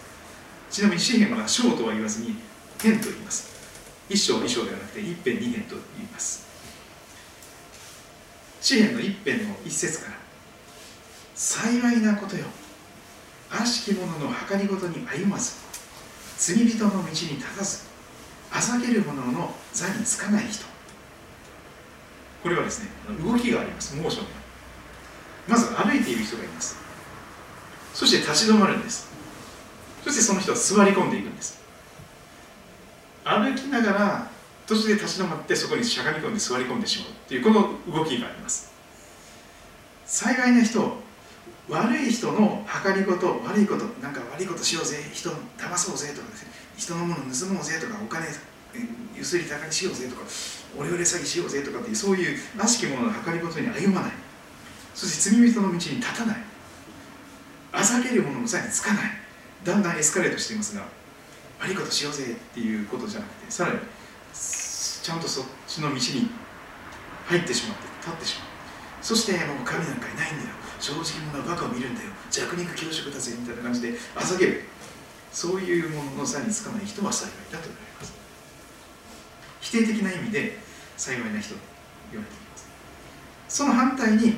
[0.69, 2.37] ちなみに詩篇は章とは言わずに
[2.79, 3.49] 編と言います。
[4.11, 6.45] 1章2章ではなくて1編2編と言います。
[8.61, 10.17] 詩篇の1編の一節から
[11.33, 12.45] 幸いなことよ。
[13.49, 15.53] 悪しき者の計りごとに歩まず
[16.37, 17.79] 罪人の道に立たず
[18.51, 20.68] あざける者の座につかない人。
[22.41, 22.89] これはですね
[23.23, 23.95] 動きがあります。
[23.95, 24.25] モーション
[25.47, 26.77] まず歩いている人がいます。
[27.93, 29.09] そして立ち止まるんです。
[30.03, 31.59] そしてその人は座り込んでいくんです。
[33.25, 34.27] 歩きながら
[34.67, 37.09] 途中で立ち止まってそこにしゃがみ込んで座り込んでしまう。
[37.09, 38.71] っていうこの動きがあります。
[40.05, 40.97] 幸いな人
[41.67, 44.97] 悪い人の計りごと悪いことなんか悪いことしようぜ。
[45.13, 46.51] 人を騙そうぜとかですね。
[46.77, 48.25] 人のもの盗もうぜとかお金
[49.15, 50.21] ゆすり高にしようぜとか
[50.77, 54.11] オレオレ詐欺しようぜとかっていうそういう悪しき者の計りごとに歩まない。
[54.93, 56.37] そして罪人の道に立たない。
[57.71, 59.03] あざける者の座につかない。
[59.63, 60.85] だんだんエスカレートしていますが
[61.59, 63.79] 悪いことしようぜっていうことじゃなくてさらに
[64.31, 65.99] ちゃんとそっちの道に
[67.27, 68.47] 入ってしまって立ってしまう。
[69.01, 70.49] そしてもう神なんかいないんだよ。
[70.79, 72.09] 正直者はバカを見るんだよ。
[72.31, 74.63] 弱肉強食だぜみたいな感じであざける。
[75.31, 78.18] そういうものの座につかない人は幸いだと言われます。
[79.61, 80.57] 否定的な意味で
[80.97, 81.59] 幸いな人と
[82.11, 82.67] 言われています。
[83.47, 84.35] その反対に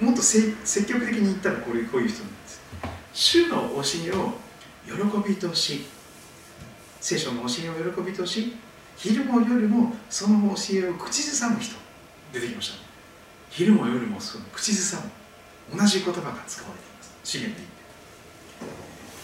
[0.00, 0.54] もっと積
[0.86, 2.60] 極的に言ったらこういうこういう人なんです。
[3.12, 4.34] 主の教えを
[4.86, 5.86] 喜びとし
[7.00, 8.56] 聖書の教えを喜びとし
[8.96, 11.76] 昼も夜もその教えを口ずさむ人
[12.32, 12.78] 出てきました、
[13.50, 15.02] 昼も夜もその口ずさ
[15.70, 17.16] む同じ言葉が使われています。
[17.24, 17.66] 詩篇で
[18.60, 18.78] 言って。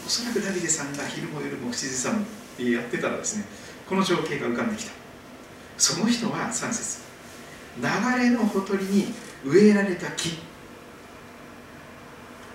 [0.07, 2.25] おそらくダビデさんが昼も夜も口ずさむっ
[2.57, 3.45] てやってたらですね
[3.89, 4.93] この情景が浮かんできた。
[5.77, 7.03] その人は3節。
[7.77, 7.83] 流
[8.23, 9.13] れのほとりに
[9.45, 10.39] 植えられた木。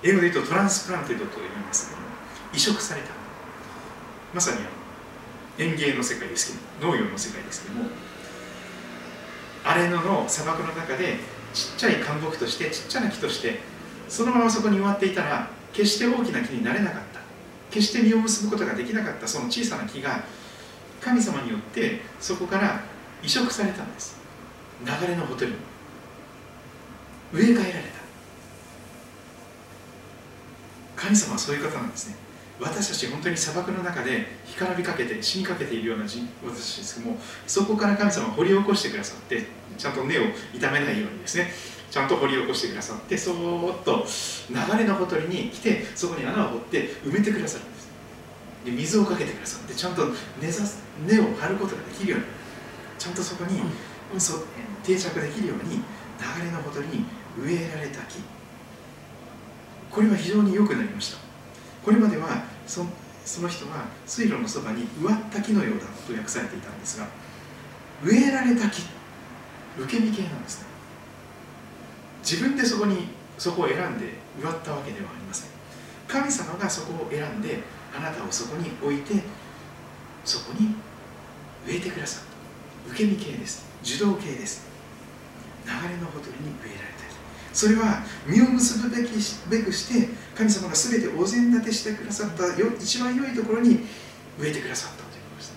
[0.02, 2.08] 英語で言うと transplanted と言いますけども
[2.54, 3.10] 移植された。
[4.34, 4.58] まさに
[5.58, 7.90] 園芸の世界ですけど農業の世界ですけども
[9.66, 11.18] 荒れ野の砂漠の中で
[11.54, 13.60] ちっちゃい灌木としてちっちゃな木として
[14.08, 17.20] そのままそこに植わっていたら決して大きな木になれなかった。
[17.70, 20.24] 決して実を結ぶことができなかったその小さな木が
[21.02, 22.82] 神様によってそこから
[23.24, 24.18] 移植されたんです。
[24.86, 25.58] 流れのほとりに
[27.34, 28.00] 植え替えられた。
[30.96, 32.16] 神様はそういう方なんですね。
[32.60, 39.46] 私たち本当に砂漠の中で干からびかけて死にかけているような私たちですけどもそこから神様は掘り起こしてくださって
[39.78, 41.52] ちゃんと根を傷めないようにですね。
[41.90, 44.06] ちゃんと掘り起こしてくださってそーっと
[44.50, 47.64] 流れのほとりに来てそこに穴を掘って埋めてくださる。
[47.66, 47.69] ん
[48.66, 50.08] で水をかけてくださってちゃんと
[50.42, 50.64] 根ざ
[51.08, 52.26] 根を張ることができるように。
[53.00, 53.62] ちゃんとそこに、
[54.20, 54.44] そ
[54.84, 57.06] 定着できるように流れのほとりに
[57.42, 58.20] 植えられた木。
[59.90, 61.18] これは非常に良くなりました。
[61.84, 62.86] これまではそ
[63.26, 67.08] その人は水路のそばに植わった木のようだと訳されていたんですが
[68.04, 68.82] 植えられた木
[69.78, 70.68] 受け身系なんですね。
[72.22, 73.08] 自分でそこに
[73.38, 75.50] そこを選んで植わったわけではありません。
[76.08, 77.62] 神様がそこを選んで
[77.96, 79.24] あなたをそこに置いて
[80.24, 80.76] そこに
[81.68, 82.24] 植えてくださっ
[82.86, 83.66] た受け身系です。
[83.84, 84.68] 受動系です。
[85.66, 87.00] 流れのほとりに植えられた
[87.54, 89.12] それは実を結ぶべき
[89.50, 93.86] べくして神様が全てお膳立てしてくださったよ一番良いところに
[94.40, 95.54] 植えてくださったということです。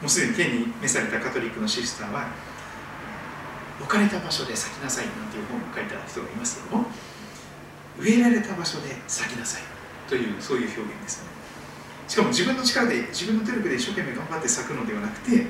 [0.00, 2.26] もうすでに天に召されたカトリックのシスターは
[3.80, 6.86] 置かれた場所で咲きなさいなんていう本を書いた人がいますけども
[7.98, 9.62] 植えられた場所で咲きなさい
[10.08, 11.30] というそういう表現ですね。
[12.08, 15.46] しかも自分の力で自分の努力で一生懸命頑張って咲くのではなくて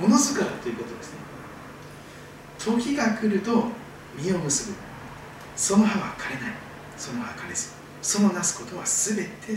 [0.00, 1.18] おのずからということですね。
[2.58, 3.68] 時が来ると
[4.16, 4.76] 実を結ぶ。
[5.56, 6.54] その葉は枯れない。
[6.96, 7.72] その葉は枯れず。
[8.00, 9.56] そのなすことは全て栄え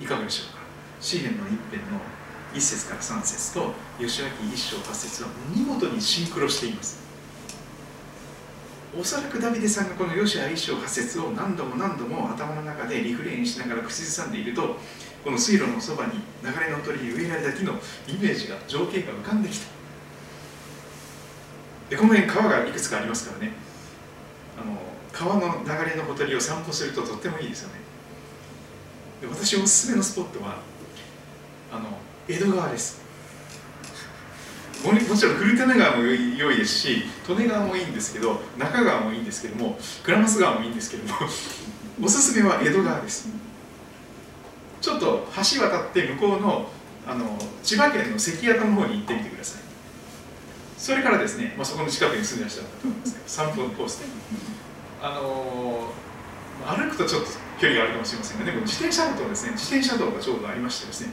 [0.00, 0.04] る。
[0.04, 0.62] いかがでしょうか？
[1.00, 2.00] 詩篇の一編の
[2.54, 7.03] 1節から3節と吉明一章八節は見事にシンクロしています。
[8.96, 14.76] おそらくダビデさんがこの吉明一章八節を何度も何度も頭の中でリフレインしながら口ずさんでいると
[15.24, 17.72] この水路のそばに流れのほとりに植えられた木の
[18.06, 19.66] イメージが情景が浮かんできた。
[21.90, 23.52] でこの辺川がいくつかありますからね。
[24.56, 24.78] あの
[25.12, 27.74] 川の流れのほとりを散歩するととってもいいですよね。
[29.20, 30.58] で私おすすめのスポットは
[31.72, 33.03] あの江戸川です。
[34.82, 41.20] もちろん古種川も良いですし利根川もいいんですけど中川もいいんですけども倉松川もいいんですけども
[42.02, 43.28] おすすめは江戸川です。
[44.80, 46.68] ちょっと橋渡って向こうの
[47.06, 49.62] あの千葉県の関谷の方に行ってみてください。
[50.76, 54.06] それからですね、まあ、そこの近くに住んでらっしゃると思いますけど散歩のコースで。
[55.00, 55.92] あの
[56.66, 57.28] 歩くとちょっと
[57.60, 59.52] 距離があるかもしれませんがでも自転車道ですね。
[59.52, 61.12] 自転車道がちょうどありましてですね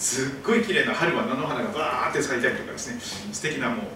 [0.00, 2.98] すっごい綺麗な春は菜の花がバーって咲いたりとかですね。
[3.34, 3.86] 素敵なもう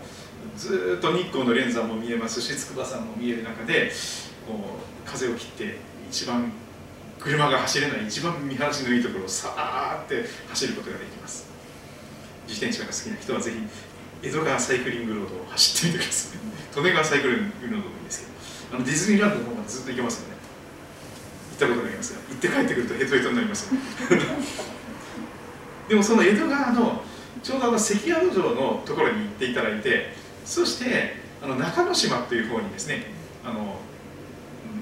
[0.59, 3.91] ずーっと日光の連山も見えますし筑波山も見える中で
[4.47, 5.79] こう風を切って
[6.11, 6.53] 一番
[7.19, 11.49] 車が走れない一番見晴らしのいいところをさーって走ることができます。
[12.47, 16.39] 自転車が好きな人はぜひ江戸川サイクリングロードを走ってみてください。
[16.77, 18.27] 利根川サイクリングロードもいいんですけ
[18.73, 20.35] どあのディズニーランドの方までずっと行けますよね。
[21.53, 23.81] 行ったことがありますが行って帰ってくるとヘトヘトになりますよ
[25.89, 27.03] でもその江戸川の
[27.43, 30.13] ちょうどあの関宿城のところに行っていただいて
[30.45, 33.05] そしてあの中之島という方にですね
[33.45, 33.77] あの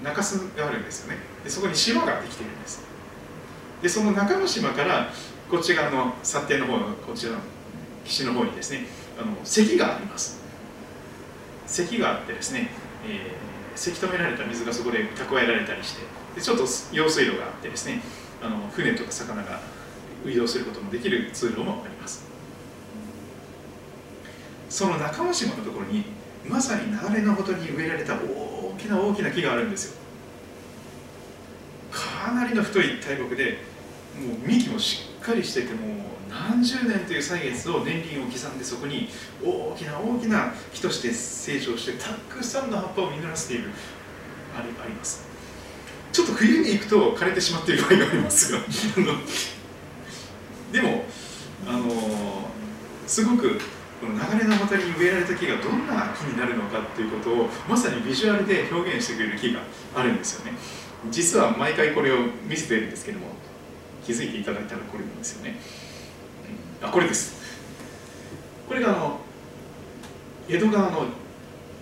[0.03, 1.19] 中洲があるんですよね。
[1.45, 2.83] でそこに島ができているんです。
[3.83, 5.11] でその中之島から
[5.51, 7.39] こっち側の薩庭の方のこちらの
[8.05, 8.87] 岸の方にですね
[9.21, 10.41] あの関があります。
[11.67, 12.69] 関があってですね、
[13.09, 16.03] えー、せき止められた水がそこで蓄えられたりして
[16.35, 18.01] でちょっと用水路があってですね
[18.43, 19.61] あの船とか魚が
[20.31, 22.25] 移動することもできる通路もあります。
[24.69, 26.05] その中之島のところに
[26.49, 30.03] まさに流れのほとに植えられた大きな大きな木があるんですよ。
[31.91, 33.59] かなりの太い大木で
[34.19, 39.09] もう幹もしっかりしててもう何十年という歳月を年輪を刻んでそこに
[39.45, 43.71] 大きな大きな木として成長してたくさんの葉っぱを実らせている
[44.57, 45.27] ありあります。
[46.13, 48.59] ちょっと冬に行くと枯れてしまっている場合がありますが
[50.73, 51.05] でも
[51.69, 52.49] あの
[53.07, 53.61] すごく
[54.01, 59.61] この流れの渡りに植えられた木がどんな木になるのかっていうことをまさにビジュアルで表現してくれる木が
[59.95, 60.53] あるんですよね。
[61.11, 62.17] 実は毎回これを
[62.49, 63.27] 見せているんですけども
[64.05, 65.61] 気づいていただいたらこれなんですよね。
[66.83, 67.41] あこれです。
[68.69, 69.21] これがあの
[70.49, 71.07] 江戸川の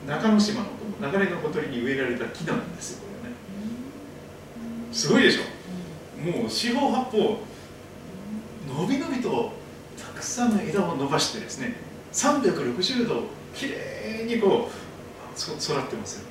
[0.06, 0.68] 中之島の
[1.00, 3.36] 流れのほとりに植えられた木なんですよこれね。
[4.92, 5.42] すごいでしょ？
[6.20, 7.40] もう四方八方
[8.78, 9.52] 伸び伸びと
[9.98, 11.74] たくさんの枝を伸ばしてですね
[12.12, 16.26] 360度きれいにこう育ってますよ。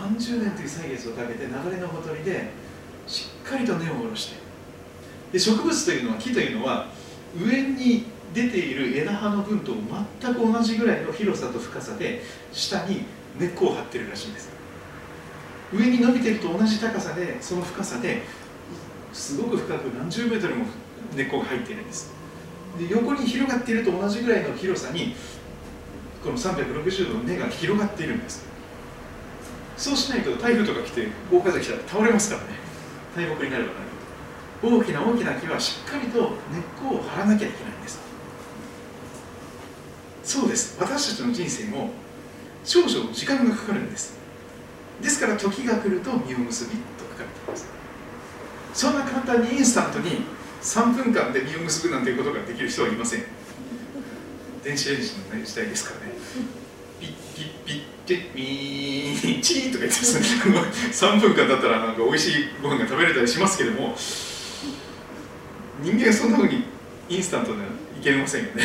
[0.00, 2.50] 何十年という歳月をかけて流れのほとりで
[3.06, 4.36] しっかりと根を下ろして。
[5.32, 6.88] で植物というのは木というのは
[7.38, 9.72] 上に出ている枝葉の分と
[10.20, 12.22] 全く同じぐらいの広さと深さで
[12.52, 13.04] 下に
[13.38, 14.50] 根っこを張ってるらしいんです。
[15.72, 18.22] 上に伸びてると同じ高さでその深さで
[19.12, 20.64] すごく深く何十メートルも
[21.14, 22.12] 根っこが入っているんです。
[22.78, 25.14] で横に広がっていると同じぐらいの広さに
[26.22, 28.46] この360度の根が広がっているんです。
[29.76, 32.48] そうしないと台風とか来て大風来たら倒れますからね。
[33.16, 33.86] 大木になればなる
[34.60, 34.78] ほど。
[34.78, 36.30] 大きな大きな木はしっかりと根っ
[36.82, 38.00] こを張らなきゃいけないんです。
[40.24, 40.76] そうです。
[40.80, 41.90] 私たちの人生も
[42.64, 44.18] 少々時間がかかるんです。
[45.00, 47.66] ですから時が来ると実を結びと書かれています。
[48.74, 50.22] そんな簡単にインスタントに
[50.62, 53.22] 3分間で実を結ぶなんていうことができる人はいません。
[54.64, 56.12] 電子レンジの、ね、時代ですからね。
[57.00, 60.58] ピッピッピッピッミーチーとか言ってですね
[61.10, 63.94] 3分間だったらなんか美味しいご飯が食べれたりしますけども
[65.82, 66.64] 人間そんなふうに
[67.08, 67.68] インスタントでは
[68.00, 68.62] いけませんよね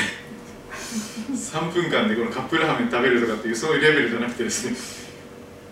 [1.33, 4.75] 3分間でこのカップラーメン食べるとかっていうそういうレベルじゃなくてですね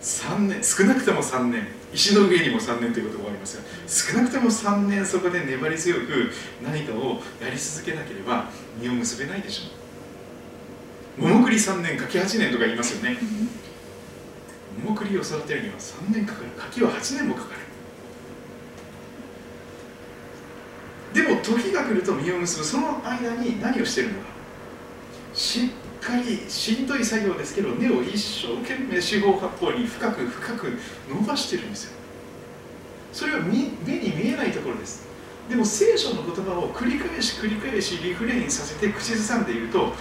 [0.01, 6.32] 3年少なくとも3年石の上にも3年ということがありますが少なくとも3年そこで粘り強く
[6.64, 9.82] 何かをやり続けなければ実を結べないでしょう。
[11.22, 13.18] 桃栗3年柿8年とか言いますよね。
[14.84, 16.48] 桃栗を育てるには3年かかる。
[16.58, 17.62] 柿は8年もかかる。
[21.14, 22.64] でも時が来ると実を結ぶ。
[22.64, 24.28] その間に何をしてるのか。
[25.34, 25.72] し
[26.02, 31.91] っかりしんどい作業ですけど根を一生懸命四方八方に深く深く伸ばしてるんですよ。
[33.14, 35.06] それは目に見えないところです。
[35.47, 39.93] でも聖書の言葉を繰り返し繰り返しリフレインさせて口ずさんでいると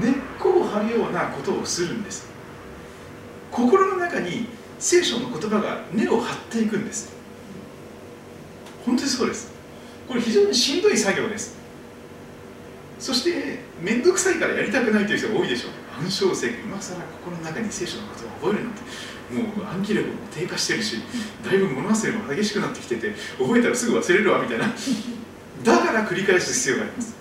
[0.00, 2.26] 根っこを張るようなことをするんです。
[3.52, 4.48] 心の中に
[4.80, 7.14] 聖書の言葉が根を張っていくんです。
[8.84, 9.52] 本当にそうです。
[10.08, 11.56] これ非常にしんどい作業です。
[12.98, 15.72] そして面倒くさいからやりたくないという人が多いでしょう。
[16.02, 18.80] 暗唱性今更心の中に聖書のことを覚えるなんて
[19.30, 20.96] もう暗記力も低下してるし
[21.44, 24.66] だいぶ物忘れも激しくなってきてて覚えたらすぐ忘れるわみたいな。
[25.62, 27.14] だから繰り返す必要があります。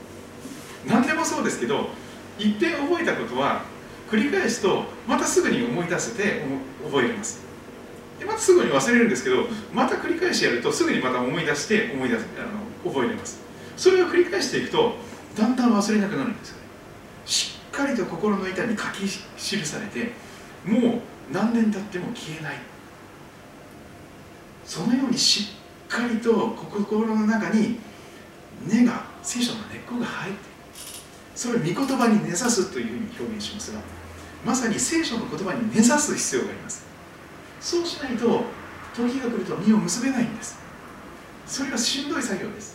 [0.86, 1.90] 何でもそうですけど
[2.40, 3.64] いっぺん覚えたことは
[4.10, 6.44] 繰り返すとまたすぐに思い出せて
[6.84, 7.42] 覚えれます。
[8.20, 13.40] でまたすぐに忘れるんですけどまた繰り返しやるとすぐにまた思い出して思い出すあの覚えれます。
[13.78, 14.96] それを繰り返していくと
[15.36, 16.64] だんだん忘れなくなるんですよね。
[17.26, 19.08] しっかりと心の板に書き
[19.38, 20.12] 記されて
[20.66, 21.02] もう
[21.34, 22.58] 何年経っても消えない。
[24.66, 25.50] そのようにし
[25.86, 27.80] っかりと心の中に
[28.66, 30.40] 根が聖書の根っこが入って
[31.36, 33.80] それを御言葉に根ざすというふうに表現しますが
[34.46, 36.86] まさに聖書の言葉に根ざす必要があります。
[37.60, 38.44] そうしないと
[38.94, 40.58] 時が来ると実を結べないんです。
[41.46, 42.73] それはしんどい作業です。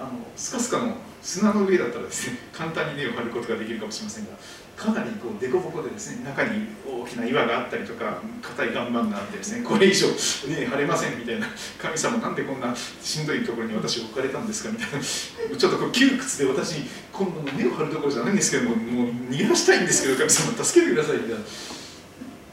[0.00, 4.30] あのスカスカの砂の上だったらですね 簡単に根を張ることができるかもしれませんが
[4.74, 10.06] かなりこう凸凹でですね中に大きな岩があったりとか硬い岩盤があってですねこれ以上
[10.48, 11.46] 根張れませんみたいな
[11.78, 16.76] 神様なんでこんなしんどいところに私置かれたんですかみたいなちょっとこう窮屈で私
[17.12, 21.40] 今度の根を張るところじゃないんですけどももう逃げ出したいんですけど神様助けてくださいみたいな。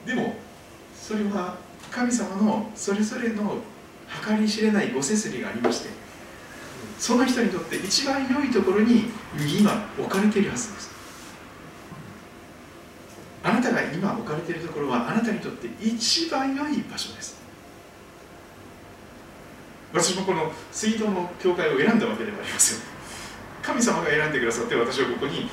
[0.05, 0.35] でも
[0.95, 1.55] それは
[1.89, 3.57] 神様のそれぞれの
[4.25, 6.06] 計り知れないご説理がありまして
[6.99, 9.05] その人にとって一番良いところに
[9.59, 10.91] 今置かれているはずです。
[13.43, 17.37] あなたが今置かれているところはあなたにとって一番良い場所です。
[19.93, 22.79] 私もこの水道の教会を選んだわけではありません
[23.63, 25.49] 神様が選んでくださって私をここに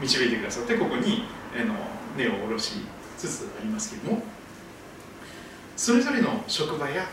[0.00, 1.22] 導いてくださってここに
[1.54, 1.74] あの
[2.16, 2.80] 根を下ろし
[3.16, 4.22] つつありますけれども。
[5.80, 7.06] それぞれの職場や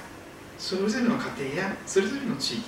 [0.60, 2.64] それぞれの家庭やそれぞれの地域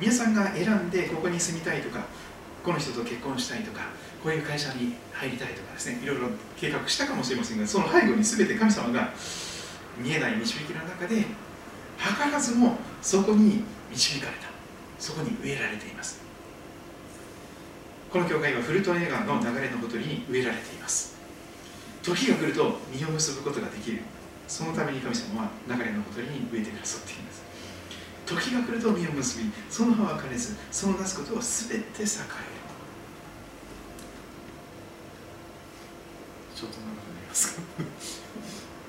[0.00, 2.04] 皆さんが選んでここに住みたいとか
[2.64, 3.80] この人と結婚したいとか
[4.22, 9.12] こういう会社に入りたいとかですねいろいろ計画したかもしれませんがその背後に全て神様が
[9.98, 11.24] 見えない導きの中で図
[12.32, 14.54] らずもそこに導かれた。
[14.98, 16.22] そこに植えられています。
[18.10, 21.16] この教会はフルトン映画の流れのほとりに植えられています。
[22.02, 24.00] 時が来ると実を結ぶことができる。
[24.48, 27.43] そのために神様は流れのほとりに植えてくださっています。
[28.26, 32.08] 時が来ると実を結びその葉は枯れずその出すことは全て栄える。
[36.54, 37.62] ちょっと長くなりますか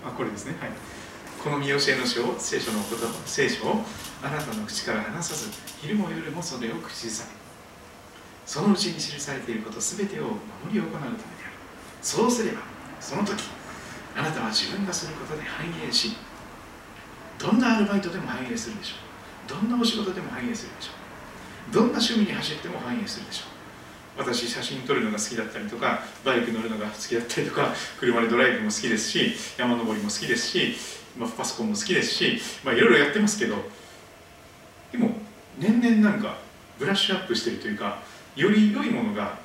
[0.07, 0.55] あこれですね。
[0.59, 0.71] はい。
[1.43, 3.86] この見教えの書を聖書の言葉聖書を
[4.23, 7.31] あなたの口から離さず昼も夜もそれを口ずさめ
[8.45, 10.38] そのうちに記されていること全てを守
[10.73, 11.19] り行うためである。
[12.01, 12.61] そうすれば
[12.99, 13.43] その時
[14.15, 16.15] あなたは自分がすることで繁栄し
[17.38, 19.05] どんなアルバイトでも繁栄するでしょう。
[19.47, 20.91] どんなお仕事でも繁栄するでしょ
[21.71, 21.73] う。
[21.73, 23.55] どんな趣味に走っても繁栄するでしょう。
[24.17, 30.73] 私写真撮るのが好きだったりとかバイク乗るのが好きだったりとか車でドライブも好きですし山登りも好きですし、
[31.17, 33.57] まあ、パソコンも好きですし、まあ、いろいろやってますけど
[34.91, 35.11] でも
[35.59, 36.37] 年々なんか
[36.79, 37.99] ブラッシュアップしてるというか
[38.35, 39.37] より良いものが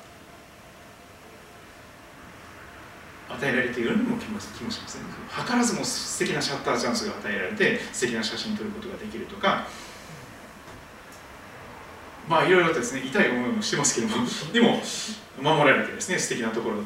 [3.29, 5.03] 与えられているようにも気も気もしますね。
[5.47, 9.67] 図らずも素敵なシャッターチャンスが与えられて素敵な写真撮ることができるとか
[12.31, 14.81] まあいろいろとですね痛い思いもしてますけども でも
[15.41, 16.85] 守られてですね素敵なところあの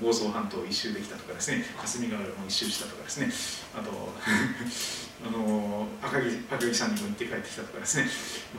[0.00, 3.30] 房総半島を一周できたとかですね霞ヶ浦も一周したとかですね
[3.76, 4.14] あと
[5.28, 8.08] あの赤城赤城山にも行って帰ってきたとかですね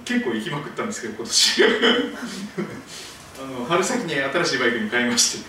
[0.05, 1.63] 結構行きまくったんですけど今年。
[3.35, 5.45] あの春先に新しいバイクに買いまして。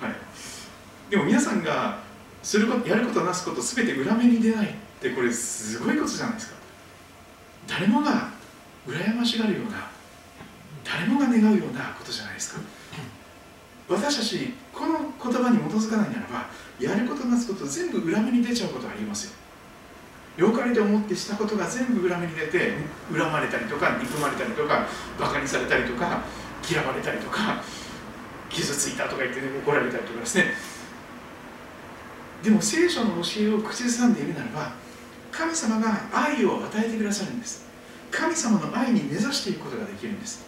[0.00, 0.14] はい。
[1.10, 1.98] でも皆さんが
[2.44, 6.56] することやることなすこと全て裏目に出ないってこれすごいことじゃないですか。
[7.66, 8.35] 誰もが
[8.86, 9.88] 羨ましがるような
[10.84, 12.60] 誰もが願うようなことじゃないですか。
[13.88, 16.46] 私たちこの言葉に基づかないならば
[16.80, 19.32] やることなすこと全部裏目に出ちゃうことがありますよ。
[20.36, 22.74] 良かれと思ってしたことが全部裏目に出て
[23.10, 24.86] 恨まれたりとか憎まれたりとか
[25.18, 26.22] バカにされたりとか
[26.68, 27.62] 嫌われたりとか
[28.50, 30.44] 傷ついたとか言って、ね、怒られたりとかですね。
[32.42, 34.72] でも聖書の教えを口ずさんでいるならば
[35.32, 37.65] 神様が愛を与えてくださるんです。
[38.10, 40.44] 神様の愛に根ざしていくことができるんです。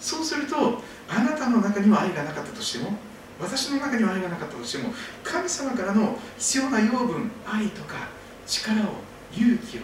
[0.00, 2.96] そうするとあなたの中には愛がなかったとしても
[3.38, 8.08] 私の中には愛がなかったとしても神様からの必要な養分愛とか
[8.46, 8.84] 力を
[9.32, 9.82] 勇気を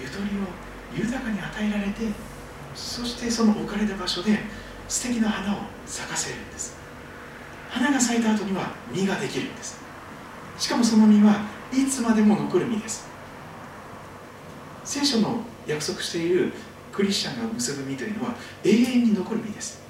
[0.00, 2.02] ゆとりを豊かに与えられて
[2.74, 4.38] そしてその置かれた場所で
[4.88, 6.76] 素敵な花を咲かせるんです。
[7.70, 9.78] 花が咲いた後には実ができるんです。
[10.58, 13.13] しかもその実はいつまでも残る実です。
[14.84, 16.52] 聖書の約束している
[16.92, 19.82] クリスチャンが結ぶ実というのは永遠に残る実です。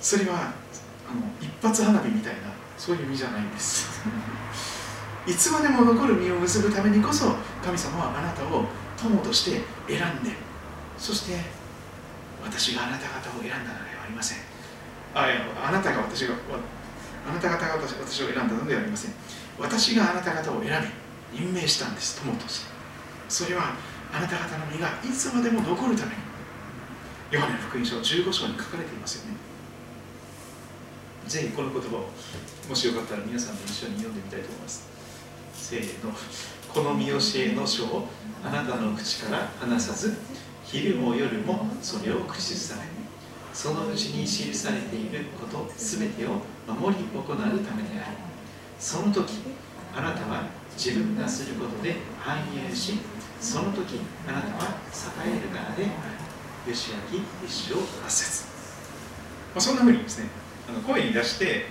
[0.00, 0.52] それは
[1.08, 2.40] あの一発花火みたいな
[2.76, 4.00] そういう実じゃないんです。
[5.26, 7.34] いつまでも残る実を結ぶためにこそ
[7.64, 8.64] 神様はあなたを
[8.96, 10.30] 友として選んで
[10.96, 11.40] そして
[12.44, 14.38] 私があなた方を選んだのではありません。
[15.14, 15.28] あ
[15.66, 16.34] あなたが私が
[17.28, 19.12] あなた方が私を選んだのではありません。
[19.58, 20.80] 私があなた方を選
[21.32, 22.75] び任命したんです友として。
[23.28, 23.74] それは
[24.12, 26.26] あなた方の身がいつまでも残るために。
[27.30, 29.36] ヨハネの福音書15章に書かれていますよね。
[31.26, 32.08] ぜひこの言葉を
[32.68, 34.88] もしよかったら皆さんと一緒に読んでみたいと思います。
[35.54, 36.12] せーの
[36.72, 38.08] この見教えの書を
[38.44, 40.16] あなたの口から離さず
[40.64, 42.82] 昼も夜もそれを口ずされ
[43.52, 47.60] そのうちに記されていることすべてを守り行うためで
[47.98, 48.16] ある。
[48.78, 49.32] その時
[49.96, 50.44] あなたは
[50.76, 52.38] 自分がすることで繁
[52.70, 52.98] 栄し
[53.40, 54.70] その時あなたは
[55.26, 58.44] 栄える側である吉明一章八節、
[59.54, 60.28] まあ、そんなふうにですね
[60.68, 61.66] あの声に出して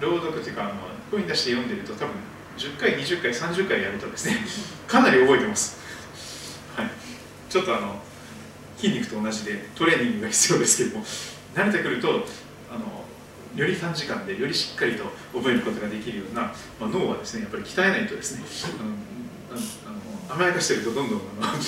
[0.00, 0.72] 朗読というかあの
[1.10, 2.14] 声に出して読んでると多分
[2.56, 4.36] 10回20回30回やるとですね
[4.86, 5.78] かなり覚えてます。
[6.76, 6.90] はい。
[7.48, 8.00] ちょっとあの
[8.76, 11.04] 筋肉と同じでトレーニングが必要ですけども
[11.54, 12.26] 慣れてくると
[12.70, 13.04] あの
[13.54, 16.42] より短時間でよりしっかりと覚えることができるような、
[16.80, 18.44] まあ、脳はですねやっぱり鍛えないとですね
[19.50, 19.89] あのあの
[20.30, 21.58] 甘やかしてるとどんどんあの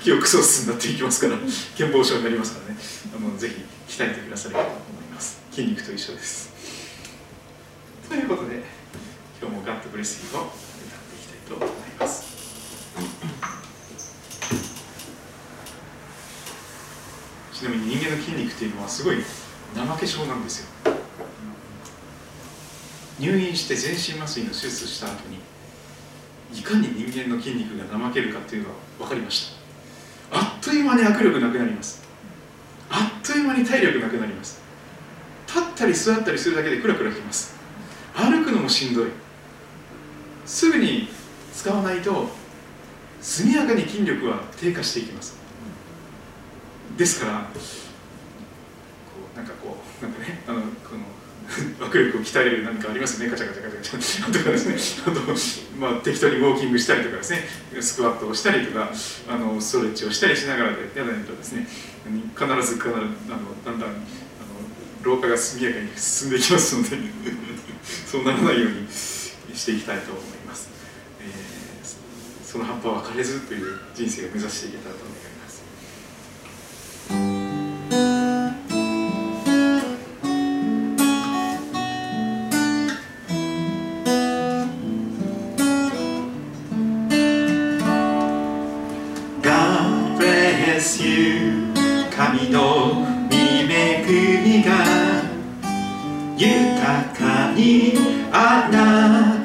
[0.00, 1.38] 記憶喪失になっていきますから
[1.76, 2.80] 健忘症になりますからね。
[3.14, 5.38] あのぜひ鍛えてくださればと思います。
[5.50, 6.50] 筋肉と一緒です。
[8.08, 8.62] ということで
[9.40, 11.68] 今日も「ガッドブレスユー」を歌っていきたいと思い
[12.00, 12.24] ます。
[17.52, 19.16] ちなみに人間の筋肉っていうのはすごい
[19.74, 20.66] 怠け症なんですよ。
[23.18, 25.38] 入院して全身麻酔の手術した後に
[26.54, 29.52] いかに人間の筋肉が怠けるかっていうのが分かりまし
[30.30, 30.38] た。
[30.38, 32.02] あっという間に握力なくなります。
[32.90, 34.60] あっという間に体力なくなります。
[35.46, 37.56] 立ったり座ったりするだけでクラクラきます。
[38.14, 39.08] 歩くのもしんどい。
[40.44, 41.08] すぐに
[41.54, 42.28] 使わないと
[43.20, 45.36] 速やかに筋力は低下していきます。
[46.96, 47.60] ですからこ
[49.34, 51.04] うなんかこうなんかねあのこの
[51.88, 53.30] 握力を鍛える何かありますよね。
[53.30, 54.32] カチャカチャカチャカチャ。
[54.32, 54.74] とかですね、
[55.78, 57.40] まあ、適当にウォーキングしたりとかですね
[57.80, 58.90] スクワットをしたりとか
[59.28, 61.66] あのストレッチをしたりしながらでやらないとですね
[62.34, 63.98] 必ず必ずあのだんだんあの
[65.02, 66.96] 老化が速やかに進んでいきますので
[68.06, 70.68] そうならないようにしていきたいと思います、
[71.20, 75.35] えー、その葉っぱは枯れずという人生を目指していけたらと思います。
[97.66, 97.92] に
[98.32, 99.35] あなた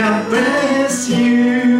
[0.00, 1.79] God bless you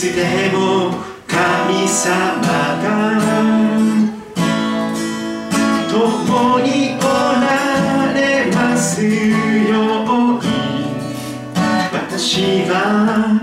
[0.00, 0.94] つでも
[1.28, 2.10] 神様
[2.80, 2.88] が
[5.90, 10.48] 共におられますように。
[11.92, 13.39] 私は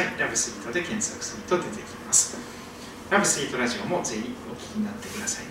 [0.00, 0.18] さい。
[0.18, 2.38] ラブスイートで検索すると出てきます。
[3.10, 5.44] ラブスイートラジオもぜひお聞きになってください。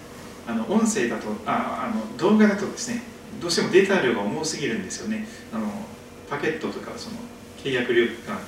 [0.47, 3.04] あの音声だとああの動画だとですね、
[3.39, 5.28] どうしてもデータ量が重すぎるんですよね。
[5.54, 5.68] あの
[6.30, 7.18] パケットとかその
[7.64, 8.39] 契約料が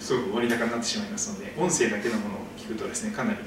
[0.00, 3.38] すごく割高になってしまいますので、音声だけのものを聞くとですね、かなり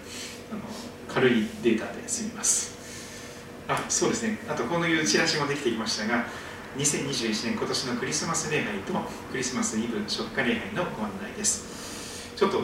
[0.51, 0.61] あの
[1.07, 2.75] 軽いデータで済みます。
[3.69, 6.25] あそうですねあとこのいうチラシもできてきましたが
[6.75, 8.93] 2021年今年のクリスマス礼拝と
[9.31, 12.35] クリスマスイブ食家礼拝のご案内です。
[12.35, 12.61] ちょっと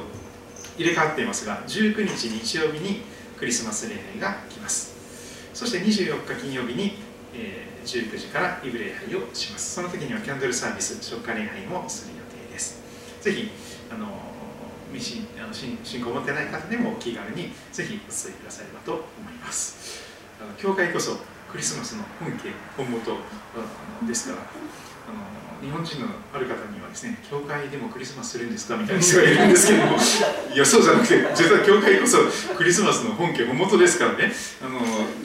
[0.78, 3.02] 入れ替わっていますが19日日曜日に
[3.38, 4.94] クリスマス礼拝が来ます。
[5.54, 6.98] そして24日金曜日に、
[7.34, 9.76] えー、19時からイブ礼拝をします。
[9.76, 12.82] その時にはキャンドルサービス食家礼拝もする予定です。
[13.22, 13.50] ぜひ
[13.92, 14.08] あの
[15.00, 20.04] 信あの信仰を持ってない方でもお気軽にぜひお伝えくださればと思います。
[20.58, 21.18] 教会こそ
[21.54, 23.00] クリスマスの本家本元
[24.08, 29.94] ですからあの日本人のある方にはですね教会でもクリスマスするんですかみたいな人がいるんですけども
[30.52, 32.18] いやそうじゃなくて実は教会こそ
[32.58, 34.34] クリスマスの本家本元ですからね
[34.66, 34.80] あの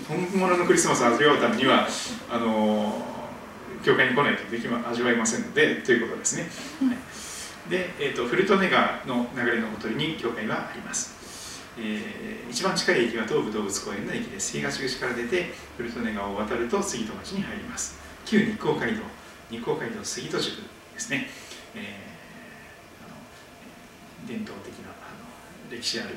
[0.07, 1.89] 本物のクリスマスを味わうためには
[2.31, 3.03] あの
[3.83, 6.51] 教会に来ないとでき、ま、味わえませんのでということですね、
[6.83, 11.18] はい、で、えーと、フルトネ川の流れのほとりに教会はあります
[11.81, 14.53] えー、一番近い駅は東武動物公園の駅です。
[14.53, 17.99] 東口から出て古利根川を渡ると杉戸町に入ります。
[18.27, 19.03] 旧日光街道。
[19.51, 20.57] 日光街道杉戸宿
[20.93, 21.31] ですね、
[21.75, 23.17] えー、あの
[24.29, 25.09] 伝統的なあ
[25.71, 26.17] の歴史ある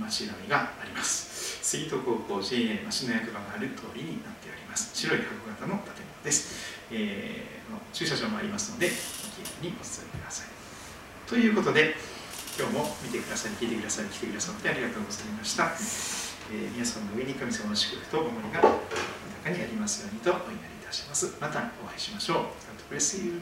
[0.00, 1.58] 町並みがあります。
[1.62, 4.90] 杉戸高校 JA 町の役場がある通りになっております。
[4.94, 10.48] 白い箱型の建物です、えー、駐車場もありますのでお気軽にお伝えください。
[11.28, 11.94] ということで
[12.58, 15.70] 今日も見てくださり、聞いてくださり、来てくださってありがとうございました。
[16.50, 18.74] えー、皆さんの上に神様の祝福と守りが豊
[19.44, 21.36] かにありますようにとお祈りいたします。
[21.40, 22.36] またお会いしましょう。
[22.36, 23.40] God bless you.